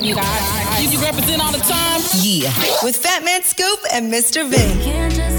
[0.00, 0.92] have you guys.
[0.92, 2.00] You represent all the time?
[2.22, 2.48] Yeah.
[2.82, 4.48] With Fatman Scoop and Mr.
[4.48, 5.29] Vin.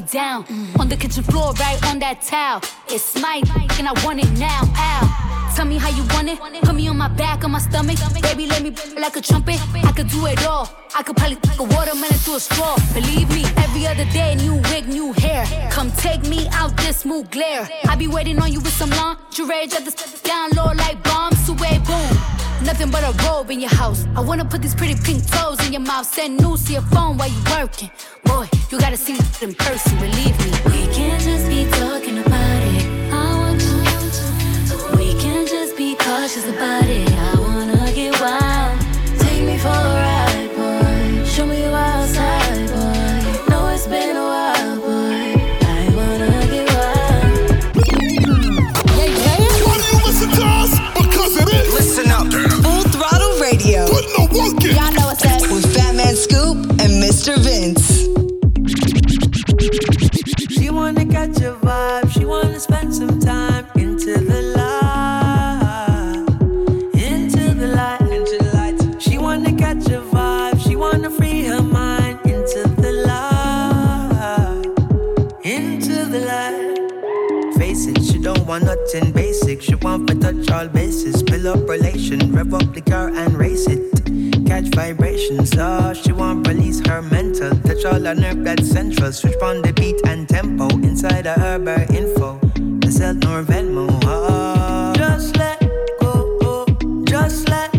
[0.00, 0.44] Down.
[0.78, 2.60] On the kitchen floor, right on that towel.
[2.88, 3.42] It's my
[3.78, 4.62] and I want it now.
[4.76, 5.52] Ow.
[5.54, 6.38] Tell me how you want it.
[6.62, 7.98] Put me on my back, on my stomach.
[8.22, 9.60] Baby, let me like a trumpet.
[9.84, 10.70] I could do it all.
[10.96, 12.76] I could probably take a watermelon through a straw.
[12.94, 15.44] Believe me, every other day, new wig, new hair.
[15.70, 17.68] Come take me out this smooth glare.
[17.88, 19.66] I be waiting on you with some lingerie.
[19.66, 21.46] Just down low like bombs.
[21.46, 22.37] To way boom.
[22.68, 24.04] Nothing but a robe in your house.
[24.14, 26.04] I wanna put these pretty pink toes in your mouth.
[26.04, 27.90] Send news to your phone while you working.
[28.24, 30.50] Boy, you gotta see it in person, believe me.
[30.66, 32.84] We can't just be talking about it.
[33.10, 34.98] I want you.
[34.98, 37.10] We can't just be cautious about it.
[37.10, 38.78] I wanna get wild.
[39.18, 40.07] Take me for a ride,
[57.18, 57.36] Mr.
[57.42, 58.06] Vince.
[60.52, 66.24] She wanna catch a vibe, she wanna spend some time into the light,
[66.94, 69.02] into the light, into the light.
[69.02, 74.64] She wanna catch a vibe, she wanna free her mind into the light,
[75.42, 77.58] into the light.
[77.58, 79.60] Face it, she don't want nothing basic.
[79.60, 83.66] She want to touch all bases, build up relation, rev up the car and race
[83.66, 83.97] it.
[84.78, 87.84] Vibrations, oh, she want release her mental, touch.
[87.84, 90.68] All her nerve blood central, switch on the beat and tempo.
[90.68, 92.38] Inside of her bare info.
[92.54, 94.92] The nor Venmo, oh.
[94.96, 95.60] Just let
[96.00, 96.64] go,
[97.06, 97.74] just let,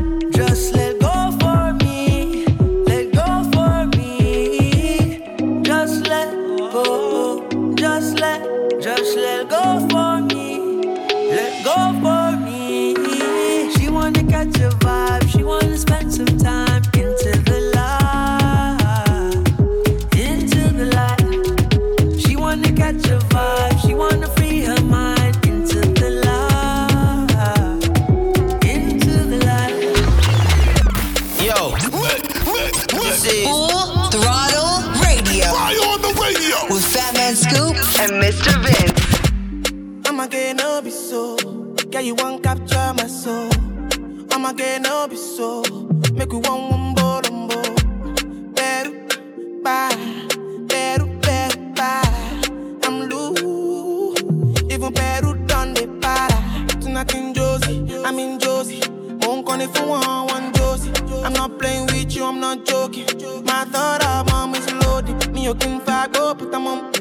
[59.60, 60.92] Call if you want one Josie.
[61.24, 63.08] I'm not playing with you, I'm not joking.
[63.44, 65.34] My thought of mom is loaded.
[65.34, 66.94] Me, you can fuck up, but I'm on.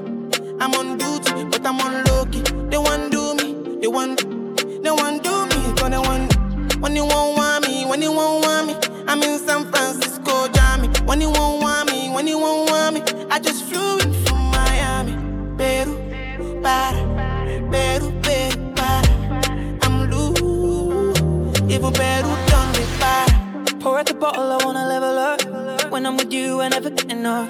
[0.60, 2.42] I'm on duty, but I'm on low key.
[2.68, 4.18] They want do me, they want,
[4.82, 6.34] they want do me, cause they want.
[6.80, 10.88] When you won't want me, when you won't want me, I'm in San Francisco, Jammy.
[11.04, 14.50] When you won't want me, when you won't want me, I just flew in from
[14.50, 15.12] Miami.
[15.56, 15.94] Peru,
[16.60, 16.98] para,
[17.70, 19.78] Peru, Peru, para.
[19.82, 21.20] I'm loose,
[21.70, 22.47] even Peru.
[23.88, 25.90] Pour out the bottle, I wanna level up.
[25.90, 27.48] When I'm with you, I never get enough.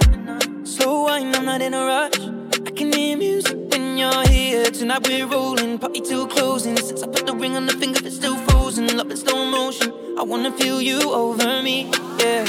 [0.63, 2.21] Slow wine, I'm not in a rush.
[2.65, 4.71] I can hear music when you're here.
[4.71, 6.77] Tonight we're rolling, party till closing.
[6.77, 8.87] Since I put the ring on the finger, it's still frozen.
[8.97, 9.93] Love in slow motion.
[10.17, 11.91] I wanna feel you over me,
[12.21, 12.45] yeah.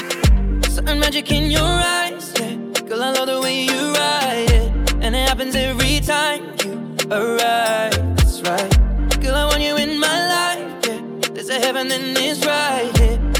[0.75, 2.53] Certain magic in your eyes, yeah.
[2.87, 4.71] Girl, I love the way you ride it,
[5.01, 6.71] and it happens every time you
[7.09, 7.97] arrive.
[8.17, 8.71] That's right,
[9.19, 11.01] girl, I want you in my life, yeah.
[11.33, 12.98] There's a heaven and it's right.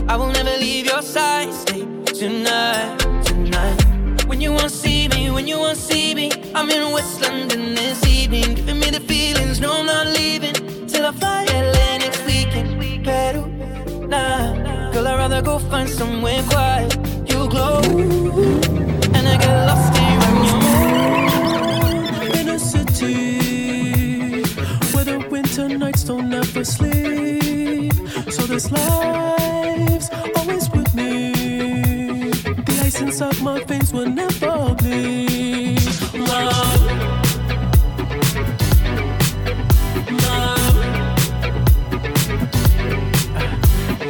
[0.09, 1.53] I will never leave your side.
[1.53, 4.25] Stay tonight, tonight.
[4.25, 8.04] When you won't see me, when you won't see me, I'm in West London this
[8.07, 9.60] evening, giving me the feelings.
[9.60, 10.56] No, I'm not leaving
[10.88, 12.80] till I fly LA next weekend.
[13.06, 13.45] Peru,
[14.07, 16.95] nah, girl, I'd rather go find somewhere quiet.
[17.30, 17.80] You glow,
[19.16, 19.94] and I get lost
[20.25, 20.62] on your
[22.39, 24.42] in a city
[24.92, 27.94] where the winter nights don't ever sleep.
[28.31, 29.38] So this life's
[33.00, 35.80] Ice inside my face will never bleed.
[36.13, 36.86] Love.
[40.25, 40.78] Love.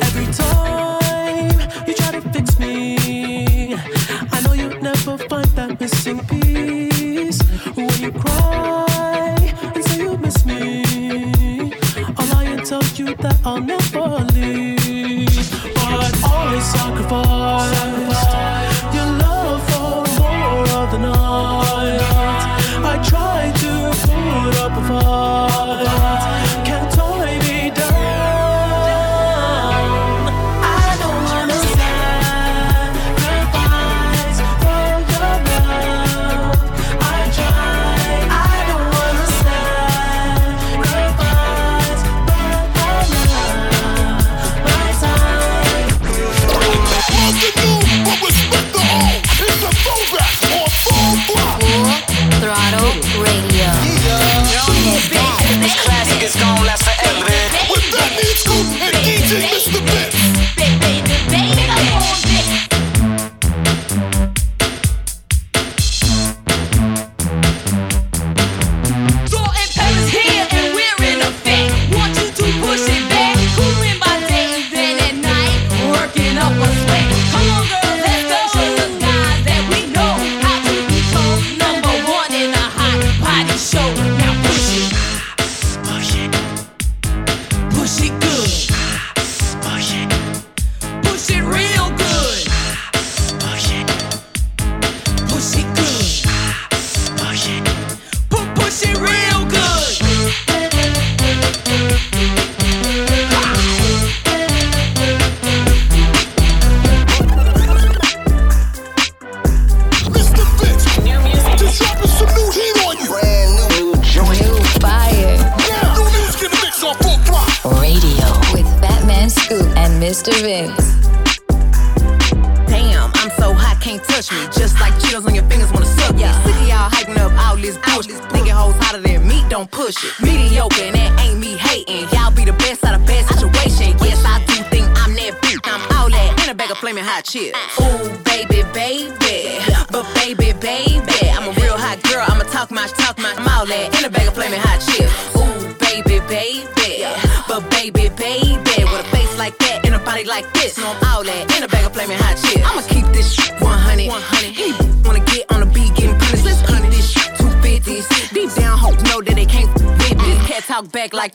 [0.02, 3.76] Every time you try to fix me,
[4.32, 7.40] I know you'll never find that missing piece.
[7.76, 9.36] When you cry
[9.76, 10.84] and say you miss me,
[13.00, 15.28] you that I'll never leave.
[15.76, 18.09] But always sacrifice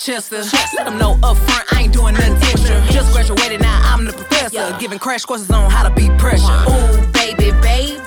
[0.04, 0.76] talk back Chester.
[0.76, 2.80] Let them know up front, I ain't doing nothing extra.
[2.92, 4.76] Just graduated, now I'm the professor.
[4.78, 6.44] Giving crash courses on how to beat pressure.
[6.44, 8.00] Ooh, baby, baby.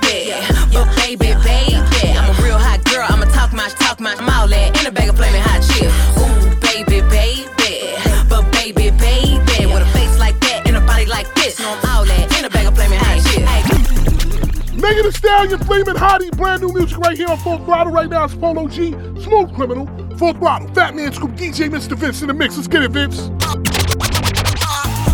[0.74, 1.76] But baby, baby.
[2.18, 4.92] I'm a real hot girl, I'ma talk my talk my I'm all that in a
[4.92, 5.94] bag of flaming hot chips.
[6.18, 7.96] Ooh, baby, baby.
[8.30, 9.66] But baby, baby.
[9.66, 11.60] With a face like that and a body like this.
[11.60, 13.48] No, I'm all that in a bag of flaming hot chips.
[13.48, 13.64] Ay.
[14.78, 17.92] Megan Thee Stallion, Flamin' Hottie, brand new music right here on Full Throttle.
[17.92, 18.92] Right now it's Polo G,
[19.24, 21.96] Smooth Criminal, Full Throttle, Fatman Scoop, DJ Mr.
[21.96, 22.56] Vince in the mix.
[22.56, 23.30] Let's get it, Vince.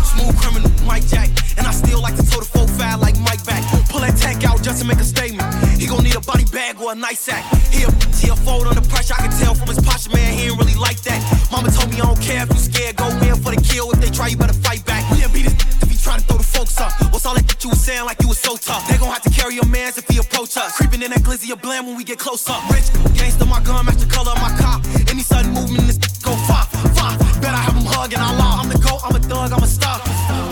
[0.08, 1.28] Smooth criminal, Mike Jack.
[1.58, 3.60] And I still like to toe the full file like Mike back.
[3.90, 5.44] Pull that tank out just to make a statement.
[5.76, 7.44] He gon' need a body bag or a nice sack.
[7.68, 9.12] He'll, he'll fold under pressure.
[9.12, 11.20] I can tell from his posture, man, he ain't really like that.
[11.52, 12.96] Mama told me I don't care if you scared.
[12.96, 13.92] Go in for the kill.
[13.92, 15.04] If they try, you better fight back.
[15.12, 16.92] We'll beat his if he try to throw the folks up.
[17.12, 18.86] What's all that shit you was saying like you was so tough?
[18.88, 20.76] They gon' have to carry your mans if he approach us.
[20.76, 22.62] Creeping in that glizzy of blam when we get close up.
[22.70, 24.84] Rich gangster, my gun match the color of my cop.
[25.08, 26.64] Any sudden movement, this go far,
[27.04, 27.40] far.
[27.40, 28.60] Bet I have him hugging our law.
[28.60, 29.98] I'm the goat, I'm a thug, I'm a star.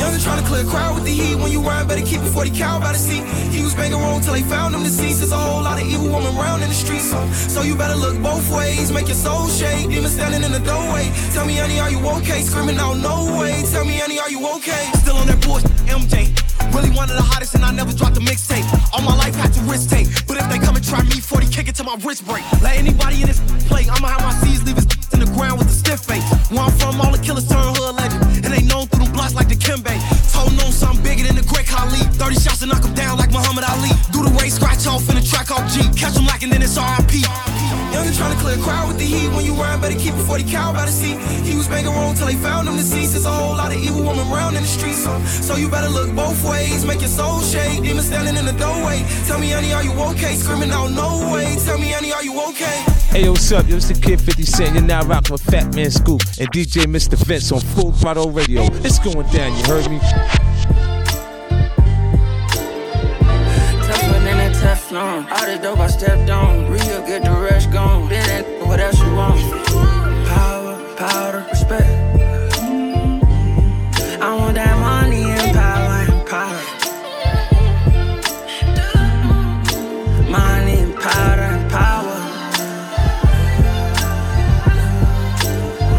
[0.01, 1.37] Youngin' trying to clear a crowd with the heat.
[1.37, 3.25] When you rhyme, better keep it 40 cal by the seat.
[3.55, 5.21] He was banging wrong till they found him deceased.
[5.21, 7.11] There's a whole lot of evil woman around in the streets.
[7.11, 7.21] So,
[7.55, 8.93] so you better look both ways.
[8.93, 9.89] Make your soul shake.
[9.89, 11.11] Demon standing in the doorway.
[11.33, 12.43] Tell me, honey, are you okay?
[12.43, 13.63] Screaming out, no way.
[13.73, 14.85] Tell me, honey, are you okay?
[15.03, 16.33] Still on that bullshit, MJ.
[16.75, 18.65] Really one of the hottest, and I never dropped a mixtape.
[18.95, 20.07] All my life had to risk take.
[20.27, 22.45] But if they come and try me, 40 kick it till my wrist break.
[22.63, 25.69] Let anybody in this play, I'ma have my C's leave his in the ground with
[25.69, 26.25] a stiff face.
[26.51, 28.45] Where I'm from, all the killers turn hood legend.
[28.45, 29.95] And they known through them blocks like the Kimbe.
[30.33, 32.01] Told known something bigger than the Great Khali.
[32.19, 33.12] 30 shots to knock him down
[34.93, 35.81] off in the track off G.
[35.97, 37.25] Catch him lacking, then it's RIP.
[38.13, 39.29] Trying to clear a crowd with the heat.
[39.33, 41.19] When you rhyme, better keep it 40 cal by the seat.
[41.49, 43.13] He was banging wrong till they found him deceased.
[43.13, 45.03] There's a whole lot of evil woman around in the streets.
[45.47, 46.85] So, you better look both ways.
[46.85, 47.83] Make your soul shake.
[47.83, 49.03] Demon standing in the doorway.
[49.27, 50.35] Tell me, honey, are you okay?
[50.35, 51.57] Screaming out, no way.
[51.65, 52.85] Tell me, honey, are you okay?
[53.09, 53.67] Hey, what's up?
[53.67, 54.75] Yo, it's the Kid 50 Cent.
[54.75, 57.17] You're now rocking with Fatman Scoop and DJ Mr.
[57.17, 58.63] Vince on Full Throttle Radio.
[58.85, 60.52] It's going down, you heard me?
[64.93, 65.31] That Teflon.
[65.31, 66.71] All the dope I stepped on.
[66.71, 68.09] Real get the rest gone.
[68.09, 69.41] Then that what else you want?
[70.29, 71.87] Power, powder, respect.
[74.21, 76.63] I want that money and power and power.
[80.31, 82.19] Money and powder and power.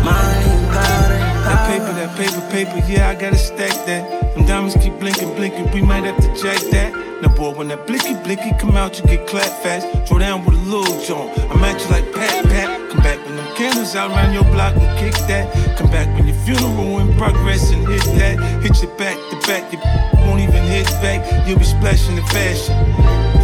[0.03, 1.93] Money and powder and power.
[1.93, 2.15] That
[2.51, 4.32] paper but yeah, I gotta stack that.
[4.47, 6.93] Diamonds keep blinking, blinking, we might have to jack that.
[7.21, 9.87] Now, boy, when that blicky blicky come out, you get clapped fast.
[10.07, 11.31] Throw down with a little joint.
[11.49, 12.91] I'm at you like pat pat.
[12.91, 15.47] Come back when them candles out around your block and kick that.
[15.77, 18.61] Come back when your funeral in progress and hit that.
[18.61, 19.79] Hit your back to back, you
[20.27, 21.47] won't even hit back.
[21.47, 22.75] You'll be splashing in fashion.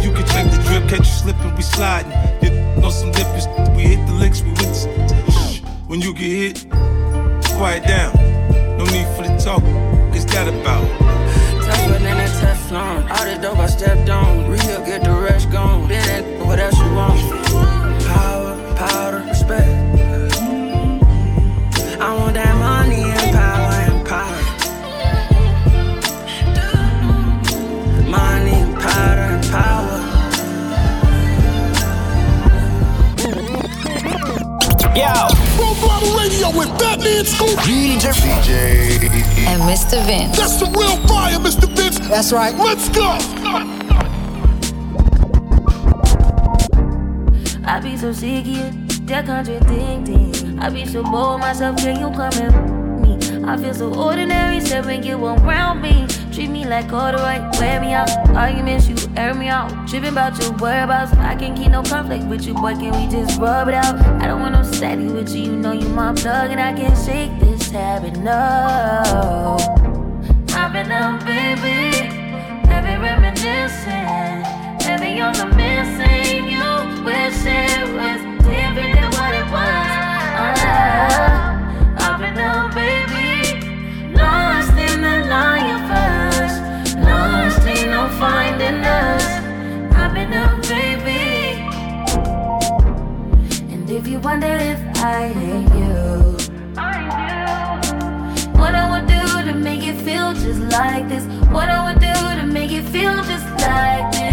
[0.04, 2.12] You can check the drip, catch you slipping, we sliding.
[2.42, 4.86] You know some difference, we hit the licks, we with.
[5.88, 6.70] When you get hit,
[7.56, 8.12] quiet down.
[8.76, 9.62] No need for the talk,
[10.22, 10.84] it's that about.
[11.64, 13.10] Tougher than that Teflon.
[13.10, 14.50] All the dope I stepped on.
[14.50, 15.12] Real, get the
[42.30, 42.64] That's right.
[42.64, 43.18] Let's go.
[47.64, 50.60] I be so sick of that contradicting.
[50.60, 53.44] I be so bold myself, can you come and me?
[53.44, 56.06] I feel so ordinary, seven get one round me.
[56.32, 58.08] Treat me like all the right, wear me out.
[58.36, 59.88] Arguments, you air me out.
[59.88, 61.12] Tripping about your whereabouts.
[61.14, 62.74] I can't keep no conflict with you, boy.
[62.74, 64.00] Can we just rub it out?
[64.22, 65.50] I don't want no steady with you.
[65.50, 68.18] You know you my plug, and I can't shake this habit.
[68.18, 69.56] No.
[70.52, 72.09] I've been up, baby.
[94.22, 96.36] Wonder if you I hate you,
[98.58, 101.24] what I would do to make it feel just like this.
[101.50, 104.29] What I would do to make it feel just like this.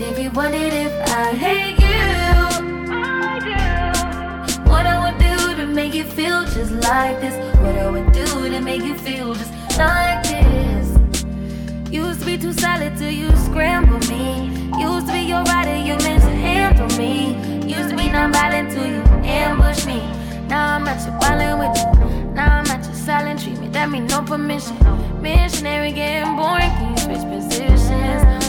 [0.00, 2.00] And if you wondered if I hate you,
[2.90, 4.70] I do.
[4.70, 7.34] what I would do to make it feel just like this.
[7.58, 10.96] What I would do to make it feel just like this.
[11.92, 14.48] Used to be too solid till you scramble me.
[14.80, 17.34] Used to be your rider, you meant to handle me.
[17.68, 20.00] Used to be non-violent till you ambush me.
[20.48, 22.32] Now I'm at your ballin' with you.
[22.32, 23.74] Now I'm at your silent treatment.
[23.74, 24.78] That mean no permission.
[25.20, 27.49] Missionary getting boring, can you switch?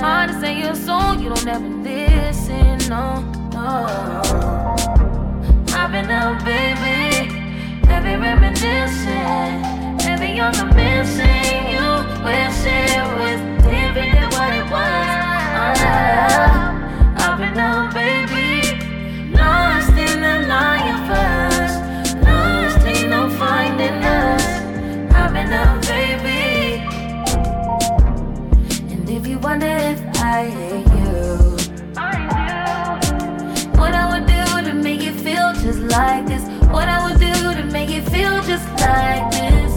[0.01, 2.77] Hard to say your soul, you don't ever listen.
[2.89, 3.21] No,
[3.53, 3.85] no.
[5.77, 7.29] I've been out, baby.
[7.85, 9.61] Heavy reminiscing.
[10.01, 11.67] Heavy on the missing.
[11.73, 11.85] You
[12.25, 15.07] wish it was different than what it was.
[15.83, 16.73] Ah,
[17.17, 18.79] I've been out, baby.
[19.37, 21.77] Lost in the lion first.
[22.25, 24.45] Lost in no finding us.
[25.13, 25.81] I've been out,
[29.41, 31.35] wonder if I hate you,
[33.79, 36.43] what I would do to make it feel just like this.
[36.69, 39.73] What I would do to make it feel just like this.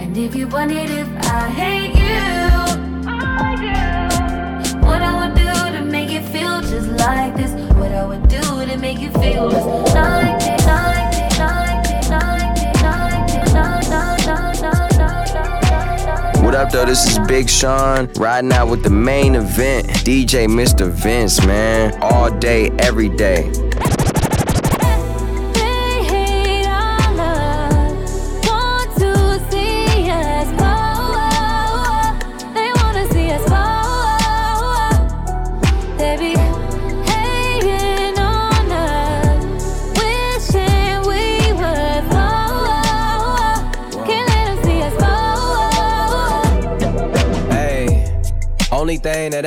[0.00, 2.50] And if you wondered if I hate you,
[4.84, 7.52] what I would do to make it feel just like this.
[7.74, 10.37] What I would do to make it feel just like this.
[16.48, 16.86] What up, though?
[16.86, 19.86] This is Big Sean riding out with the main event.
[19.86, 20.90] DJ Mr.
[20.90, 21.92] Vince, man.
[22.00, 23.67] All day, every day.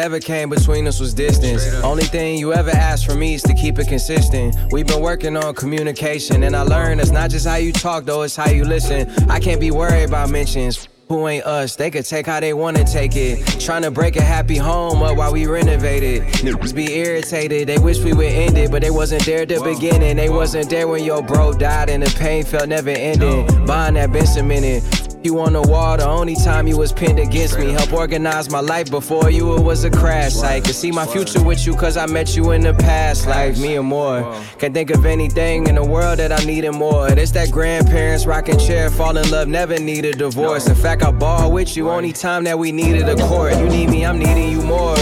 [0.01, 1.65] Thing that ever came between us was distance.
[1.83, 4.55] Only thing you ever asked from me is to keep it consistent.
[4.71, 8.23] We've been working on communication, and I learned it's not just how you talk, though,
[8.23, 9.09] it's how you listen.
[9.29, 10.87] I can't be worried about mentions.
[11.09, 11.75] Who ain't us?
[11.75, 13.45] They could take how they wanna take it.
[13.59, 16.23] Trying to break a happy home up while we renovate it.
[16.41, 19.59] Niggas be irritated, they wish we would end it, but they wasn't there at the
[19.61, 20.15] beginning.
[20.15, 23.65] They wasn't there when your bro died and the pain felt never ending.
[23.65, 25.10] Buying that been cemented.
[25.23, 27.71] You on the wall, the only time you was pinned against me.
[27.71, 30.63] Help organize my life before you, it was a crash site.
[30.63, 33.75] Could see my future with you, cause I met you in the past life, me
[33.75, 34.21] and more.
[34.57, 37.07] Can't think of anything in the world that I needed more.
[37.07, 40.67] It's that grandparents rocking chair, fall in love, never need a divorce.
[40.67, 43.55] In fact, I ball with you, only time that we needed a court.
[43.57, 44.95] You need me, I'm needing you more.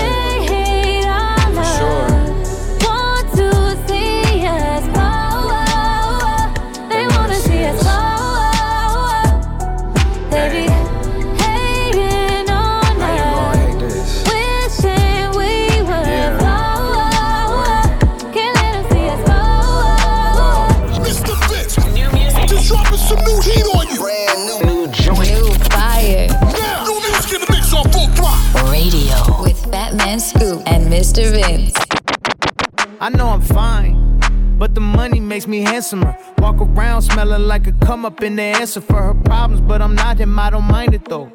[31.20, 31.32] Mr.
[31.32, 31.74] Vince.
[33.02, 34.20] I know I'm fine,
[34.58, 36.18] but the money makes me handsomer.
[36.38, 39.96] Walk around smelling like a come up in the answer for her problems, but I'm
[39.96, 41.30] not him, I don't mind it though.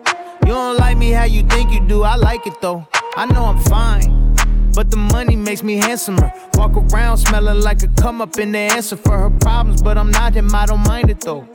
[0.46, 2.86] You don't like me how you think you do, I like it though.
[3.16, 4.34] I know I'm fine,
[4.74, 6.32] but the money makes me handsomer.
[6.54, 10.10] Walk around smelling like a come up in the answer for her problems, but I'm
[10.10, 11.46] not him, I don't mind it though.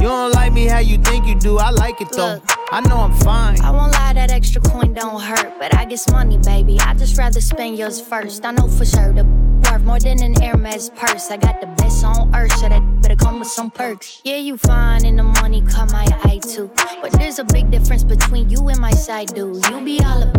[0.00, 2.40] You don't like me how you think you do, I like it though.
[2.70, 3.60] I know I'm fine.
[3.60, 6.78] I won't lie, that extra coin don't hurt, but I guess money, baby.
[6.80, 8.44] I just rather spend yours first.
[8.44, 9.24] I know for sure the
[9.70, 11.30] worth more than an Hermes purse.
[11.30, 14.20] I got the best on earth, so that better come with some perks.
[14.24, 16.70] Yeah, you fine, and the money come my eye too.
[17.02, 19.64] But there's a big difference between you and my side dude.
[19.66, 20.34] You be all up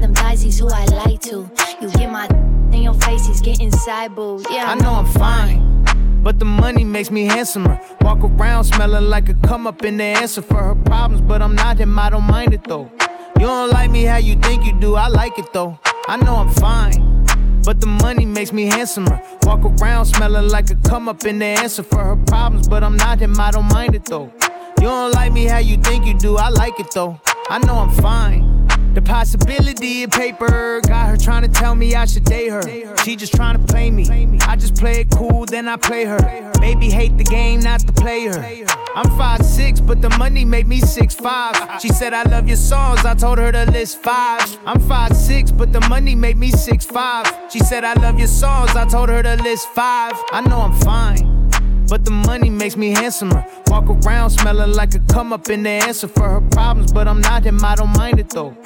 [0.00, 1.50] them thighsies who I like to.
[1.80, 2.26] You get my
[2.72, 4.46] in your face, he's getting side booed.
[4.50, 5.77] Yeah, I know I'm fine.
[6.22, 7.80] But the money makes me handsomer.
[8.02, 11.54] Walk around smelling like a come up in the answer for her problems, but I'm
[11.54, 12.90] not him, I don't mind it though.
[13.38, 15.78] You don't like me how you think you do, I like it though.
[16.08, 17.24] I know I'm fine.
[17.64, 19.20] But the money makes me handsomer.
[19.42, 22.96] Walk around smelling like a come up in the answer for her problems, but I'm
[22.96, 24.32] not him, I don't mind it though.
[24.80, 27.20] You don't like me how you think you do, I like it though.
[27.48, 28.57] I know I'm fine.
[28.98, 32.96] The possibility of paper got her trying to tell me I should date her.
[33.04, 34.40] She just trying to play me.
[34.40, 36.18] I just play it cool, then I play her.
[36.60, 38.66] Baby hate the game, not the player.
[38.96, 41.80] I'm five six, but the money made me six five.
[41.80, 44.58] She said I love your songs, I told her to list five.
[44.66, 47.32] I'm five six, but the money made me six five.
[47.52, 50.14] She said I love your songs, I told her to list five.
[50.32, 51.50] I know I'm fine.
[51.88, 53.46] But the money makes me handsomer.
[53.68, 57.20] Walk around smelling like a come up in the answer for her problems, but I'm
[57.20, 58.56] not him, I don't mind it though.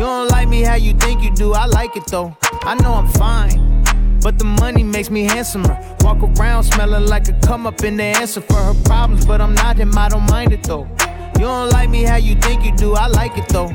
[0.00, 2.34] You don't like me how you think you do, I like it though.
[2.62, 3.84] I know I'm fine.
[4.22, 5.78] But the money makes me handsomer.
[6.00, 9.52] Walk around smelling like a come up in the answer for her problems, but I'm
[9.52, 10.88] not him, I don't mind it though.
[11.34, 13.68] You don't like me how you think you do, I like it though.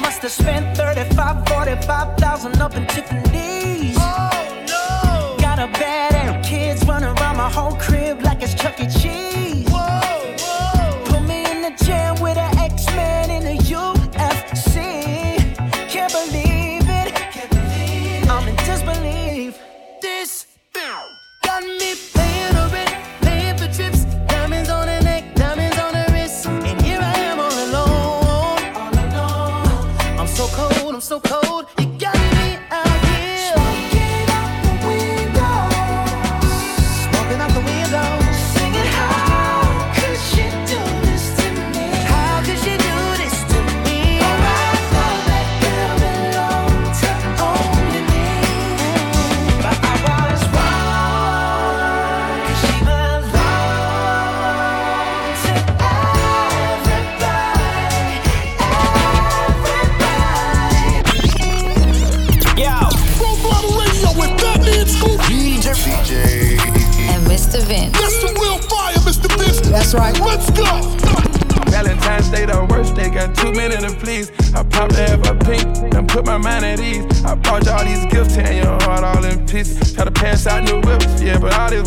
[0.00, 3.31] Must have spent 35, 45,000 up in Tiffany's.
[7.54, 7.91] Running around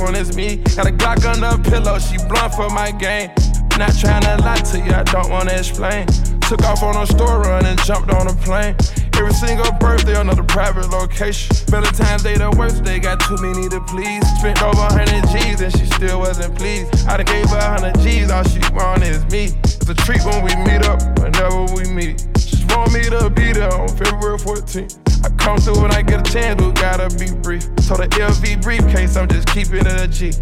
[0.06, 0.58] one is me.
[0.78, 3.32] Got a Glock under a pillow, she blunt for my game.
[3.78, 6.06] Not trying to lie to you, I don't wanna explain.
[6.48, 8.76] Took off on a store run and jumped on a plane.
[9.18, 11.56] Every single birthday, another private location.
[11.68, 14.24] Valentine's Day, the worst day, got too many to please.
[14.38, 16.88] Spent over 100 G's and she still wasn't pleased.
[17.08, 19.58] I done gave her 100 G's, all she want is me.
[19.64, 22.24] It's a treat when we meet up, whenever we meet.
[22.36, 25.05] Just want me to be there on February 14th.
[25.46, 27.62] Come through when I get a chance, but gotta be brief.
[27.82, 30.34] So the LV briefcase, I'm just keeping it a G.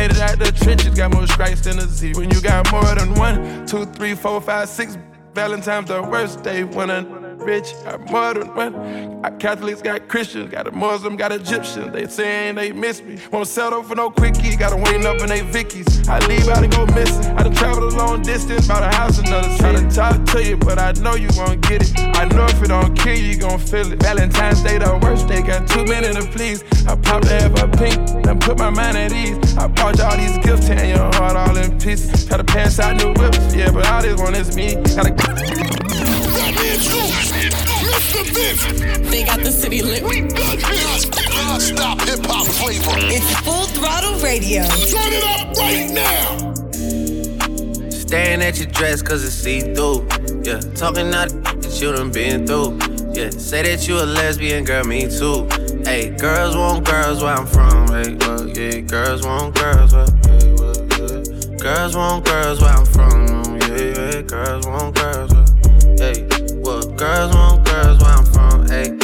[0.00, 2.14] Made it out the trenches, got more stripes than a Z.
[2.14, 4.96] When you got more than one, two, three, four, five, six.
[5.34, 7.02] Valentine's the worst day when a
[7.46, 9.22] rich got more than one.
[9.22, 11.92] Got Catholics got Christians, got a Muslim, got Egyptians.
[11.92, 13.18] They saying they miss me.
[13.32, 16.08] Won't settle for no quickie, got 'em waiting up in they Vickies.
[16.08, 17.24] I leave out and go missing.
[17.36, 19.62] I done traveled a long distance, bought a house another city.
[19.62, 21.92] Try to talk to you, but I know you won't get it.
[22.16, 24.02] I know if it don't kill you, you gon' feel it.
[24.02, 26.64] Valentine's Day the worst day, got too many to please.
[26.88, 29.38] I popped have a pink, then put my mind at ease.
[29.56, 32.26] I bought you all these gifts, tearing your heart all in pieces.
[32.26, 34.74] Try to pass out new whips, yeah, but all this one is me.
[34.96, 35.75] Gotta
[36.76, 37.52] Fatman Scoop.
[37.86, 38.22] Mr.
[38.34, 39.10] Vince.
[39.10, 40.02] They got the city lit.
[40.02, 40.60] We got
[41.34, 42.92] non-stop hip hop flavor.
[42.96, 44.62] It's full throttle radio.
[44.62, 46.54] Turn it up right now.
[47.90, 50.06] Staring at your dress cause it's see through.
[50.42, 52.78] Yeah, talking out that you done been through.
[53.12, 55.48] Yeah, say that you a lesbian, girl, me too.
[55.84, 57.88] Hey, girls want girls where I'm from.
[57.88, 61.56] Hey, well, yeah, girls want girls where, hey, well, yeah.
[61.56, 63.58] girls want girls where I'm from.
[63.60, 65.32] Yeah, yeah, girls want girls.
[65.32, 65.44] where,
[65.98, 66.22] hey.
[66.22, 66.25] well,
[66.96, 68.66] girls want girls where I'm from.
[68.68, 68.96] Hey.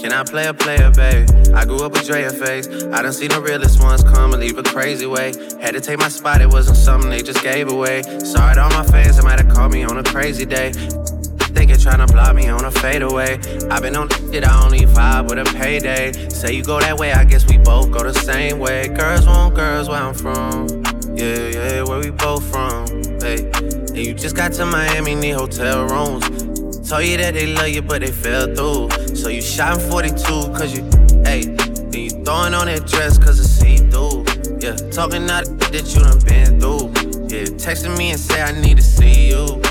[0.00, 1.52] Can I play a player, baby?
[1.52, 2.66] I grew up with Drea face.
[2.66, 5.34] I done seen the realest ones come and leave a crazy way.
[5.60, 8.02] Had to take my spot, it wasn't something they just gave away.
[8.02, 10.72] Sorry to all my fans that might have called me on a crazy day.
[10.72, 13.38] Thinking tryna block me on a fadeaway.
[13.70, 16.12] i been on shit, I only vibe with a payday.
[16.30, 18.88] Say you go that way, I guess we both go the same way.
[18.88, 20.68] Girls want girls where I'm from.
[21.14, 22.86] Yeah, yeah, where we both from.
[23.20, 26.49] Hey, and you just got to Miami, need hotel rooms.
[26.90, 29.14] Told you that they love you, but they fell through.
[29.14, 30.16] So you shot in 42,
[30.52, 30.82] cause you,
[31.22, 34.24] hey, then you throwing on that dress, cause it's see through.
[34.58, 36.90] Yeah, talking out that you done been through.
[37.30, 39.62] Yeah, texting me and say I need to see you.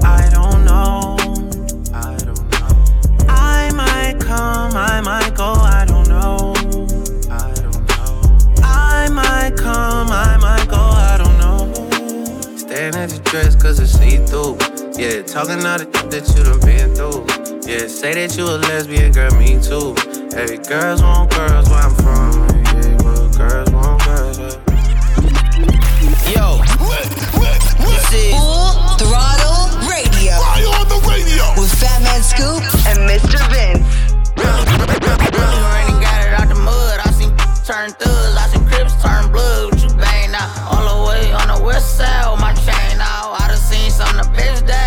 [0.00, 1.18] I don't know,
[1.92, 3.26] I don't know.
[3.28, 6.54] I might come, I might go, I don't know.
[7.28, 8.38] I don't know.
[8.62, 12.56] I might come, I might go, I don't know.
[12.56, 14.45] Staring at your dress, cause it's see through.
[14.96, 17.20] Yeah, talking all the that you done been through.
[17.68, 19.92] Yeah, say that you a lesbian, girl, me too.
[20.32, 22.32] Hey, girls want girls where I'm from.
[22.64, 24.56] Yeah, well, girls want girls.
[26.32, 26.64] Yo,
[27.84, 30.32] this is Full Throttle Radio.
[30.40, 33.36] Fire on the radio with Fatman Scoop and Mr.
[33.52, 33.84] Vince.
[34.32, 37.04] Really raining, got it out the mud.
[37.04, 37.36] I seen
[37.68, 39.76] turn thugs, I seen crips turn blood.
[39.76, 40.48] What you bang now?
[40.72, 43.36] All the way on the west side with my chain out.
[43.44, 44.85] I done seen some of the best that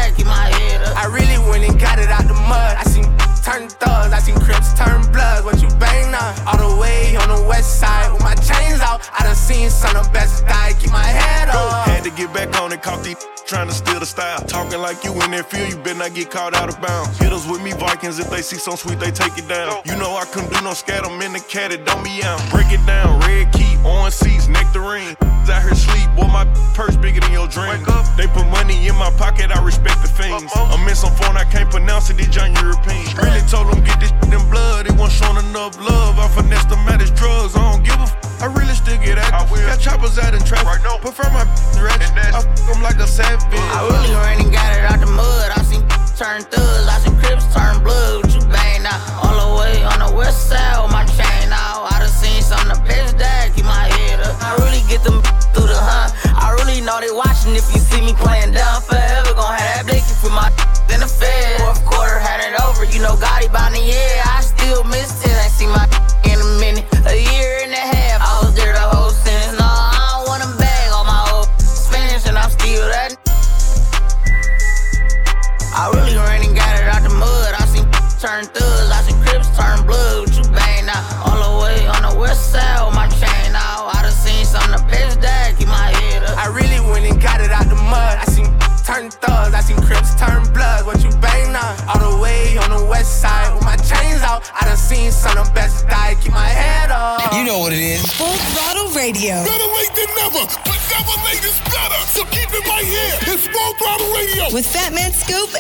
[3.52, 5.44] turn thugs, I seen crips turn blood.
[5.44, 6.36] What you bang now?
[6.46, 9.10] All the way on the west side with my chains out.
[9.18, 10.74] I done seen some of best die.
[10.80, 11.89] Keep my head up.
[12.00, 14.40] Had to get back on it, caught these trying to steal the style.
[14.48, 17.18] Talking like you in that field, you better not get caught out of bounds.
[17.20, 18.20] Hit us with me, Vikings.
[18.20, 19.84] If they see some sweet, they take it down.
[19.84, 22.40] You know I couldn't do no scat, I'm in the cat, it don't be out.
[22.52, 25.18] Break it down, red key, on seats, nectarine.
[25.52, 27.84] Out here sleep, boy, my purse bigger than your dream.
[28.16, 30.48] They put money in my pocket, I respect the fiends.
[30.56, 30.72] Uh-huh.
[30.72, 33.04] I'm in some phone, I can't pronounce it, these young European.
[33.20, 36.16] Really told them get this in blood, they wasn't showing enough love.
[36.16, 39.18] I finesse them at his drugs, I don't give a f- I really still get
[39.18, 39.52] active.
[39.52, 40.66] Got choppers out in traffic.
[40.66, 40.98] Right now.
[40.98, 41.44] Prefer my
[41.90, 42.34] ratchet.
[42.34, 43.42] I f- them like a savage.
[43.50, 45.50] I really ran and got it out the mud.
[45.58, 45.82] I seen
[46.20, 48.30] turn thugs, I seen crips turn blood.
[48.34, 49.00] You bang now?
[49.24, 51.89] All the way on the west side with my chain out.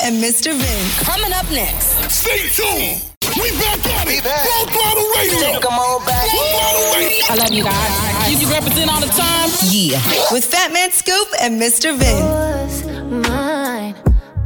[0.09, 0.51] And Mr.
[0.57, 0.99] Vince.
[1.03, 1.93] Coming up next.
[2.09, 3.05] Stay tuned.
[3.37, 4.23] We back at it.
[4.25, 5.59] Full Throttle Radio.
[5.59, 6.27] Come on back.
[6.31, 7.25] Full Throttle Radio.
[7.29, 8.41] I love you guys.
[8.41, 9.49] You represent all the time?
[9.69, 10.01] Yeah.
[10.31, 11.95] With Fatman Scoop and Mr.
[11.95, 12.85] Vince.
[13.29, 13.93] mine,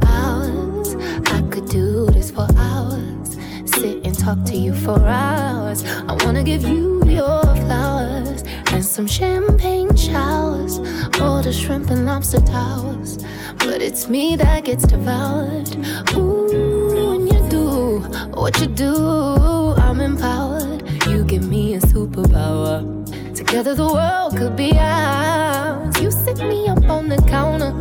[0.04, 0.96] ours.
[1.32, 3.38] I could do this for hours.
[3.64, 5.82] Sit and talk to you for hours.
[5.82, 10.78] I wanna give you your flowers and some champagne showers.
[11.22, 13.16] All the shrimp and lobster towers.
[13.64, 15.74] But it's me that gets devoured.
[16.14, 18.00] Ooh, when you do
[18.34, 20.82] what you do, I'm empowered.
[21.08, 22.84] You give me a superpower.
[23.34, 25.98] Together the world could be ours.
[26.00, 27.72] You sit me up on the counter.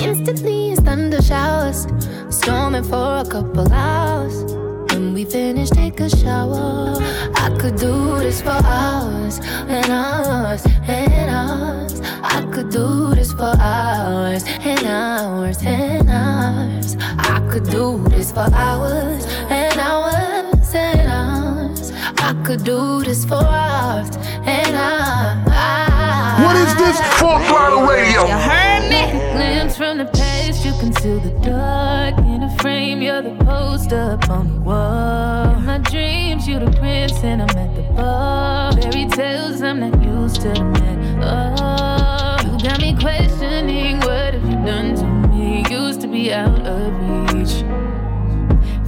[0.00, 1.86] Instantly it's thunder showers.
[2.30, 4.57] Storming for a couple hours.
[4.98, 6.96] When we finish, take a shower.
[7.36, 12.00] I could do this for hours and hours and hours.
[12.02, 16.96] I could do this for hours and hours and hours.
[16.98, 21.92] I could do this for hours and hours and hours.
[22.18, 24.10] I could do this for hours
[24.42, 26.44] and hours.
[26.44, 26.98] What is this?
[27.20, 28.26] Full Throttle Radio.
[28.26, 29.12] You heard me?
[29.30, 32.18] Glance from the past, you conceal the dark.
[32.18, 35.56] In a frame, you're the post up on the wall.
[35.56, 38.72] In my dreams, you the prince, and I'm at the bar.
[38.72, 42.52] Fairy tales, I'm not used to them at all.
[42.52, 45.64] You got me questioning, what have you done to me?
[45.70, 46.92] Used to be out of
[47.34, 47.64] reach.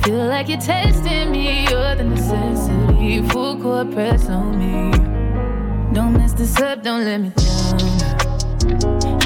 [0.05, 3.23] Feel like you're testing me, you're the necessity.
[3.29, 4.91] Full court press on me.
[5.95, 7.79] Don't mess this up, don't let me down.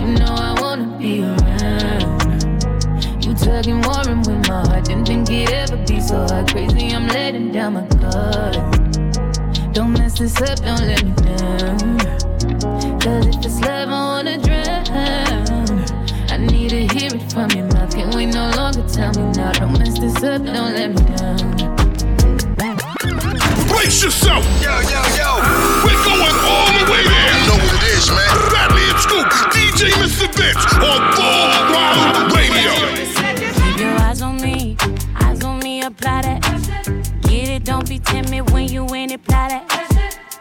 [0.00, 2.03] You know I wanna be around
[3.36, 4.84] fucking warring with my heart.
[4.84, 6.50] Didn't think it'd ever be so hard.
[6.50, 8.54] Crazy, I'm letting down my guard.
[9.72, 11.98] Don't mess this up, don't let me down.
[13.00, 15.84] Cause if it's love, I wanna drown.
[16.30, 17.94] I need to hear it from your mouth.
[17.94, 19.52] Can we no longer tell me now?
[19.52, 21.74] Don't mess this up, don't let me down.
[23.68, 24.44] Brace yourself!
[24.62, 25.30] Yo, yo, yo!
[25.84, 27.34] We're going all the way there!
[27.34, 28.53] You know what it is, man.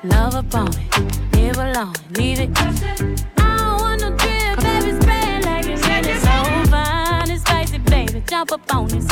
[0.05, 2.49] Love upon it, live alone, leave it.
[2.57, 6.19] I don't want no drip, baby, spray it like it's in it.
[6.19, 9.07] So fine and spicy, baby, jump up on this.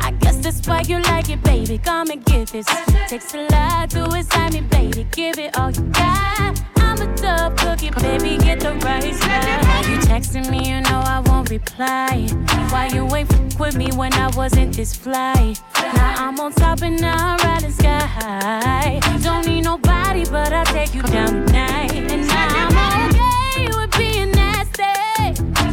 [0.00, 1.78] I guess that's why you like it, baby.
[1.78, 2.66] Come and get this.
[3.08, 5.06] Takes a lot to excite me, baby.
[5.12, 6.60] Give it all you got.
[6.78, 8.36] I'm a tough cookie, baby.
[8.38, 9.14] Get the right.
[9.14, 10.68] Why you texting me?
[10.68, 11.20] You know I
[11.58, 12.26] reply.
[12.72, 15.54] Why you ain't f- with me when I wasn't this fly?
[15.76, 18.00] Now I'm on top and now I'm riding sky.
[18.00, 19.00] high.
[19.22, 21.92] Don't need nobody, but I'll take you down tonight.
[22.12, 24.94] And now I'm okay with being nasty.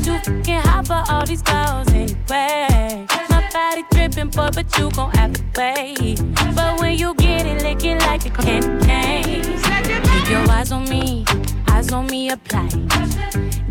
[0.05, 3.07] Too fucking hot for all these girls anyway.
[3.53, 6.21] Body dripping, boy, but you gon' have to wait.
[6.55, 9.43] But when you get it, lick it like a candy cane.
[9.43, 11.25] Keep your eyes on me,
[11.67, 12.69] eyes on me, apply.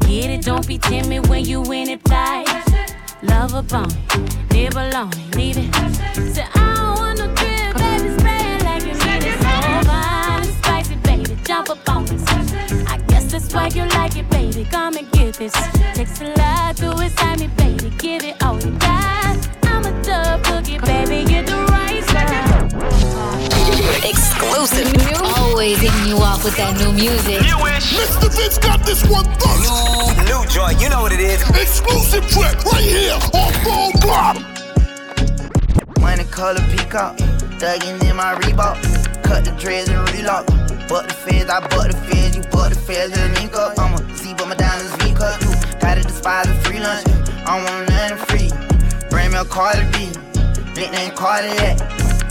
[0.00, 2.44] Get it, don't be timid when you in it, fly.
[3.22, 3.88] Love a bone,
[4.50, 5.74] live alone, leave it.
[6.34, 9.38] Say, I don't want no drip, baby, spray it like you need it.
[9.40, 12.22] So fine and spicy, baby, jump up on this.
[12.86, 14.64] I guess that's why you like it, baby.
[14.64, 15.54] Come and get this.
[15.94, 17.90] Takes a lot to excite me, baby.
[17.96, 19.29] Give it all you got.
[24.50, 25.22] Exclusive.
[25.38, 27.38] Always hitting you off with that new music.
[27.38, 28.34] Mr.
[28.34, 29.62] Vince got this one first.
[29.62, 31.40] New, new joint, you know what it is.
[31.50, 34.42] Exclusive track right here on Full Throttle.
[36.02, 37.16] Money color peacock,
[37.62, 38.74] thuggin' in my Reebok.
[39.22, 40.46] Cut the dreads and relock.
[40.88, 43.78] Butt the feds, I butt the feds, you butt the feds, let link up.
[43.78, 45.38] I'ma see but my diamonds V cut.
[45.80, 47.06] Gotta despise a free lunch.
[47.46, 48.50] I don't want nothing free.
[49.10, 50.10] Bring me a Cardi B,
[50.74, 51.78] nickname Cardiac,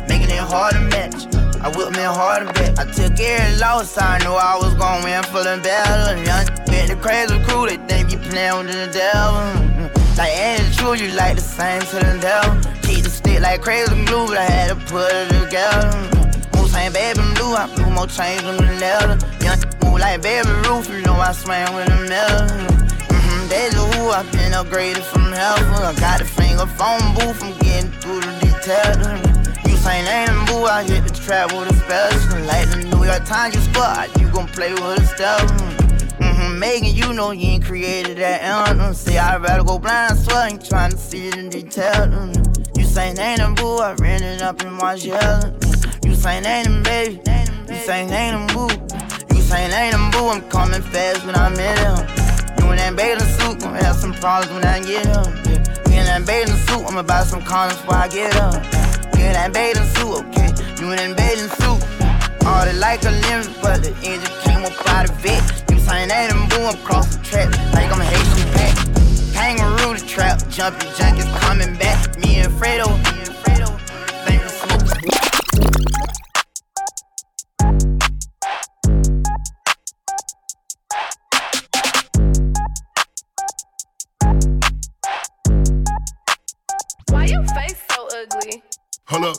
[0.10, 1.39] making it hard to match.
[1.62, 2.80] I whipped me hard to bet.
[2.80, 6.16] I took every loss, I knew I was gon' win full and battle.
[6.24, 9.92] Young been the crazy crew, they think you playin' with the devil.
[10.16, 12.56] Like ain't it true, you like the same to the devil.
[12.84, 15.92] Keep the stick like crazy glue, but I had to put it together.
[16.56, 19.20] Move same baby blue, I blew more chains than the leather.
[19.44, 22.48] Young move like baby roof, you know I swam with the metal.
[23.12, 25.60] Mm-hmm, deja vu, I've been upgraded from hell.
[25.84, 29.39] I got the finger phone booth, I'm getting through the details.
[29.84, 32.42] Say name and boo, I hit the trap with a special.
[32.46, 35.40] Like the New York Times, you spot, you gon' play with a step.
[36.20, 38.94] Mm-hmm, Megan, you know you ain't created that anthem.
[38.94, 42.08] See, I'd rather go blind, I ain't trying to see it in detail.
[42.76, 45.56] You say name and boo, I ran it up in my shell.
[46.04, 47.22] You say name and baby,
[47.70, 48.68] you say name and boo.
[49.34, 51.98] You say name and boo, I'm coming fast when I'm in him.
[52.60, 55.34] You in that bathing suit, gonna have some problems when I get him.
[55.88, 58.79] You in that bathing suit, I'ma buy some condoms before I get him.
[59.30, 60.50] In that bathing suit, okay?
[60.82, 61.78] You in that bathing suit.
[62.50, 65.38] All the like a limb, but the engine came up out of it.
[65.70, 68.74] You saying that and boom across the track, like I'm a Haitian back.
[69.38, 72.18] Kangaroo the trap, jumping junkies coming back.
[72.18, 72.90] Me and Fredo,
[89.10, 89.38] Hold up.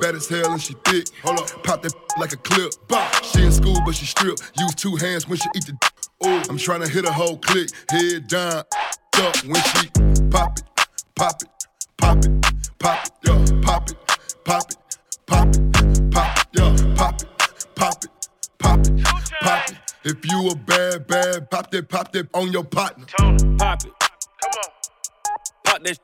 [0.00, 1.06] Bad as hell and she thick.
[1.22, 1.62] Hold up.
[1.62, 2.72] Pop that like a clip.
[2.88, 3.08] Bah.
[3.22, 4.36] She in school, but she strip.
[4.58, 5.78] Use two hands when she eat the.
[6.26, 7.68] Oh, I'm trying to hit a whole click.
[7.90, 8.52] Head down,
[9.18, 9.88] up when she
[10.30, 10.64] pop it,
[11.14, 11.48] pop it,
[11.98, 12.46] pop it,
[12.78, 13.96] pop it, yeah, pop it,
[14.44, 14.76] pop it,
[15.26, 17.28] pop it, pop it, yeah, pop it,
[17.74, 18.10] pop it,
[18.58, 19.04] pop it,
[19.42, 19.76] pop it.
[20.04, 23.04] If you a bad, bad, pop that, pop that on your partner.
[23.18, 23.58] Pop it.
[23.58, 24.70] Come on.
[25.64, 25.98] Pop that.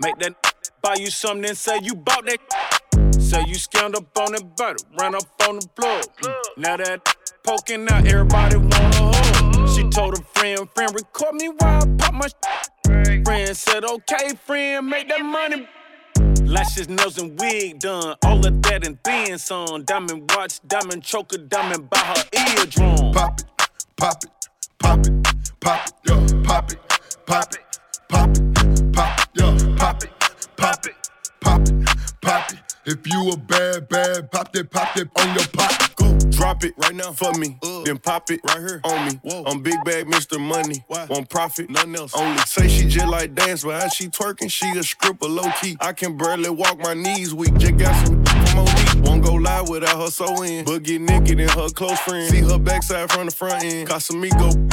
[0.00, 0.55] Make that
[0.86, 2.38] buy you something and say you bought that.
[3.18, 5.66] Say you scammed up on that butter, ran up on the.
[5.66, 6.34] Mm.
[6.58, 9.68] Now that poking out, everybody wanna hug.
[9.74, 12.28] She told a friend, friend, record me while I pop my
[13.24, 15.66] Friend said, okay, friend, make that money.
[16.42, 18.14] Lashes, nails, and wig done.
[18.24, 19.82] All of that and then some.
[19.84, 23.12] Diamond watch, diamond choker, diamond by her eardrum.
[23.12, 23.46] Pop it,
[23.96, 24.30] pop it,
[24.78, 25.24] pop it,
[25.60, 26.78] pop it, pop it,
[27.26, 27.58] pop it,
[28.08, 28.55] pop it, pop
[30.56, 30.94] pop it,
[31.40, 31.86] pop it,
[32.20, 32.58] pop it.
[32.86, 35.96] If you a bad, bad, pop that, pop that on your pop.
[35.96, 37.82] Go drop it right now for me, uh.
[37.82, 39.44] then pop it right here on me.
[39.44, 40.40] I'm big bag, Mr.
[40.40, 40.84] Money.
[40.88, 42.14] Won't profit, nothing else.
[42.14, 45.76] Only say she just like dance, but how she twerking, she a stripper low key.
[45.80, 47.56] I can barely walk my knees weak.
[47.56, 49.06] Just got some from OD.
[49.06, 50.64] Won't go live without her so in.
[50.64, 52.30] But get naked and her close friend.
[52.30, 53.88] See her backside from the front end.
[53.88, 54.65] Casamigo,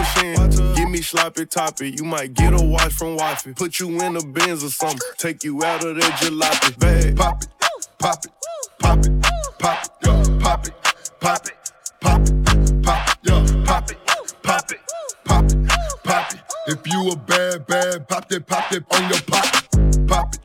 [0.00, 0.74] ocean.
[0.74, 1.90] Give me sloppy toppy.
[1.90, 3.56] You might get a watch from Waffy.
[3.56, 5.00] Put you in a Benz or something.
[5.18, 6.78] Take you out of that jalopy.
[6.78, 7.18] Bag.
[7.18, 7.50] Pop it,
[7.98, 8.32] pop it,
[8.78, 9.12] pop it,
[9.58, 10.74] pop it, yo, pop it,
[11.20, 11.54] pop it,
[12.00, 13.98] pop it, pop it, yo, pop it,
[14.42, 14.80] pop it,
[15.24, 15.68] pop it,
[16.02, 16.40] pop it.
[16.66, 19.44] If you a bad, bad, pop that, pop that on your pop.
[20.08, 20.40] Pop it,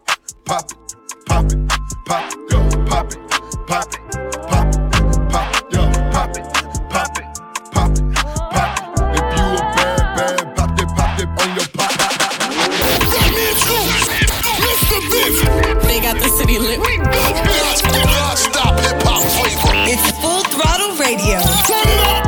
[0.46, 0.78] pop it,
[1.26, 1.70] pop it,
[2.06, 4.25] pop it, it, pop it, pop it,
[15.88, 16.80] They got the city lit.
[16.80, 19.74] Non-stop hip hop flavor.
[19.88, 21.40] It's full throttle radio.
[21.68, 22.25] Turn it up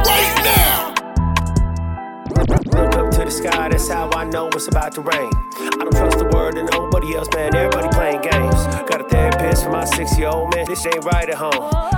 [3.27, 5.31] the sky, that's how I know it's about to rain.
[5.59, 7.53] I don't trust the word of nobody else, man.
[7.53, 8.55] Everybody playing games.
[8.87, 10.65] Got a therapist for my six year old man.
[10.65, 11.51] This ain't right at home.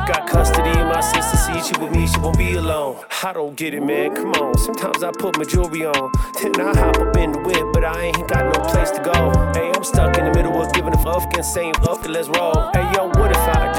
[0.10, 1.38] Got custody of my sister.
[1.38, 3.04] See, she with me, she won't be alone.
[3.22, 4.16] I don't get it, man.
[4.16, 4.58] Come on.
[4.58, 6.12] Sometimes I put my jewelry on.
[6.42, 9.14] Then I hop up in the whip, but I ain't got no place to go.
[9.54, 12.28] Hey, I'm stuck in the middle of giving a fuck and saying fuck it, let's
[12.28, 12.72] roll.
[12.74, 13.29] Hey, yo, what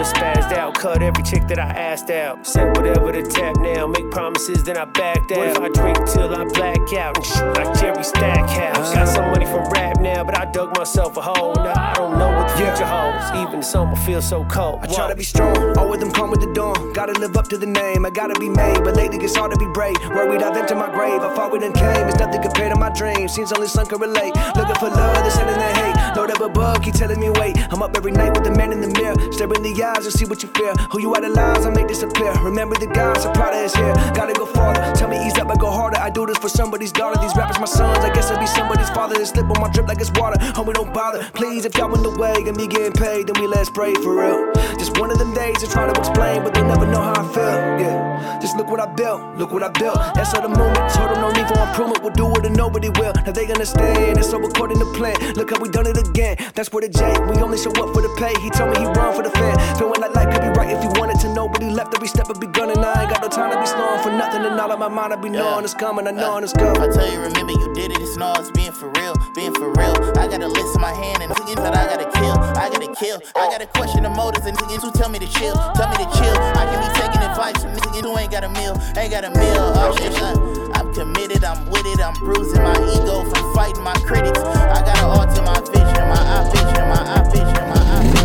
[0.01, 0.75] just spazzed out?
[0.75, 2.47] Cut every chick that I asked out.
[2.47, 3.87] Said whatever to tap now.
[3.87, 5.39] Make promises, then I backed out.
[5.39, 8.95] What if I drink till I black out and shit like Jerry Stackhouse?
[8.95, 11.55] Got some money from rap now, but I dug myself a hole.
[11.55, 13.00] Now I don't know what the future holds.
[13.35, 14.81] Even the summer feels so cold.
[14.83, 16.92] I try to be strong, always them calm with the dawn.
[16.92, 18.83] Gotta live up to the name, I gotta be made.
[18.85, 19.96] But lately it's hard to be brave.
[20.11, 21.20] Worried I've entered my grave.
[21.23, 23.33] I fought with and came, it's nothing compared to my dreams.
[23.33, 24.35] Seems only some can relate.
[24.57, 26.16] Looking for love, they're sending that hate.
[26.16, 27.57] Lord up above, keep telling me wait.
[27.70, 29.14] I'm up every night with the man in the mirror.
[29.33, 30.73] Stare in the eyes and see what you fear.
[30.90, 32.33] Who you idolize, I make disappear.
[32.42, 33.94] Remember the guys, I'm proud of his hair.
[34.14, 34.83] Gotta go farther.
[34.94, 35.99] Tell me ease up, I go harder.
[35.99, 37.20] I do this for somebody's daughter.
[37.20, 38.05] These rappers, my sons.
[38.05, 39.16] I guess I'll be somebody's father.
[39.16, 40.38] They slip on my drip like it's water.
[40.53, 41.29] Homie, don't bother.
[41.35, 44.13] Please, if y'all in the way get me getting paid, then we let's pray for
[44.21, 44.53] real.
[44.77, 47.25] Just one of them days to try to explain, but they never know how I
[47.33, 47.59] feel.
[47.81, 48.39] Yeah.
[48.41, 49.21] Just look what I built.
[49.39, 49.97] Look what I built.
[50.15, 50.85] That's all the moment.
[50.93, 52.03] Told them no need for improvement.
[52.05, 53.13] We'll do it and nobody will.
[53.25, 54.19] Now they gonna stand.
[54.19, 55.17] It's all according to plan.
[55.35, 56.37] Look how we done it again.
[56.55, 57.01] That's where the J.
[57.29, 58.35] We only show up for the pay.
[58.41, 59.57] He told me he run for the fan.
[59.79, 61.33] Feeling like life could be right if you wanted to.
[61.33, 62.79] Nobody left every step of be gunning.
[62.79, 64.45] I ain't got no time to be slowing for nothing.
[64.45, 66.07] And all of my mind, I be knowing it's coming.
[66.07, 66.81] I know it's coming.
[66.81, 68.01] I tell you, remember you did it.
[68.01, 69.97] It's no, it's being for real, being for real.
[70.21, 72.39] I got a list in my hand and that I gotta kill.
[72.57, 73.20] I gotta kill.
[73.37, 76.09] I gotta question the motives and niggas who tell me to chill, tell me to
[76.18, 76.37] chill.
[76.57, 79.31] I can be taking advice from niggas who ain't got a meal, ain't got a
[79.31, 79.72] meal.
[79.76, 80.37] Oh shit, son.
[80.74, 84.38] I'm committed, I'm with it, I'm bruising my ego from fighting my critics.
[84.40, 88.20] I gotta alter my vision, my eye vision, my eye vision, my eye vision,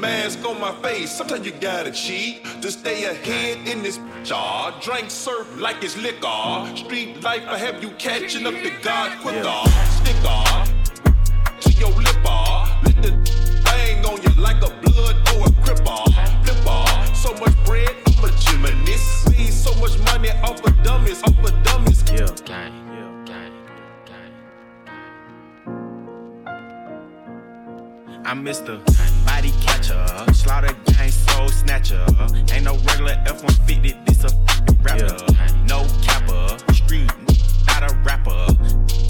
[0.00, 1.10] mask on my face.
[1.10, 4.72] Sometimes you gotta cheat to stay ahead in this jar.
[4.72, 6.76] Ah, Drink surf like it's liquor.
[6.76, 9.60] Street life, I have you catching up to God quicker.
[9.98, 10.42] Sticker
[11.60, 12.28] to your lipper.
[12.28, 12.80] Ah.
[12.84, 13.10] Let the
[13.64, 16.04] bang on you like a blood or a cripper.
[16.44, 16.68] Flipper.
[16.68, 17.10] Ah.
[17.14, 19.30] So much bread, I'm a gymnast.
[19.30, 22.04] Need so much money off of dummies, off of dummies.
[22.10, 22.88] Yeah, gang.
[28.24, 28.84] I'm Mr.
[28.84, 29.07] Body
[29.88, 32.04] Catcher, Slaughter Gang Soul Snatcher.
[32.52, 35.16] Ain't no regular F-150, this a f***ing rapper.
[35.66, 37.10] No capper, street,
[37.66, 38.46] not a rapper.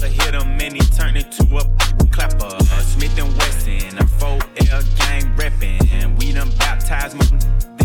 [0.01, 1.63] I hit him and he turned into a
[2.11, 2.63] clapper.
[2.83, 6.17] Smith and Wesson, a 4L gang reppin'.
[6.17, 7.25] We done baptized my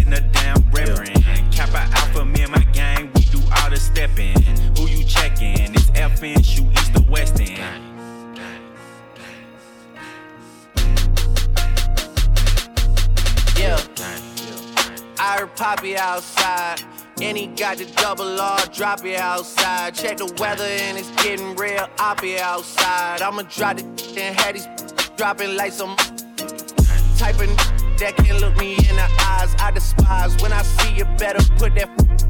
[0.00, 1.24] in the damn reverend.
[1.52, 4.40] Kappa Alpha, me and my gang, we do all the steppin'.
[4.78, 5.74] Who you checkin'?
[5.74, 7.40] It's FN, shoot east or west
[15.54, 16.80] I heard Poppy outside.
[17.22, 19.94] And he got the double R, drop it outside.
[19.94, 23.22] Check the weather and it's getting real I'll be outside.
[23.22, 24.66] I'ma drop it and have these
[25.16, 25.96] dropping like some
[27.16, 27.56] type of
[27.98, 29.54] that can look me in the eyes.
[29.60, 31.88] I despise when I see you better put that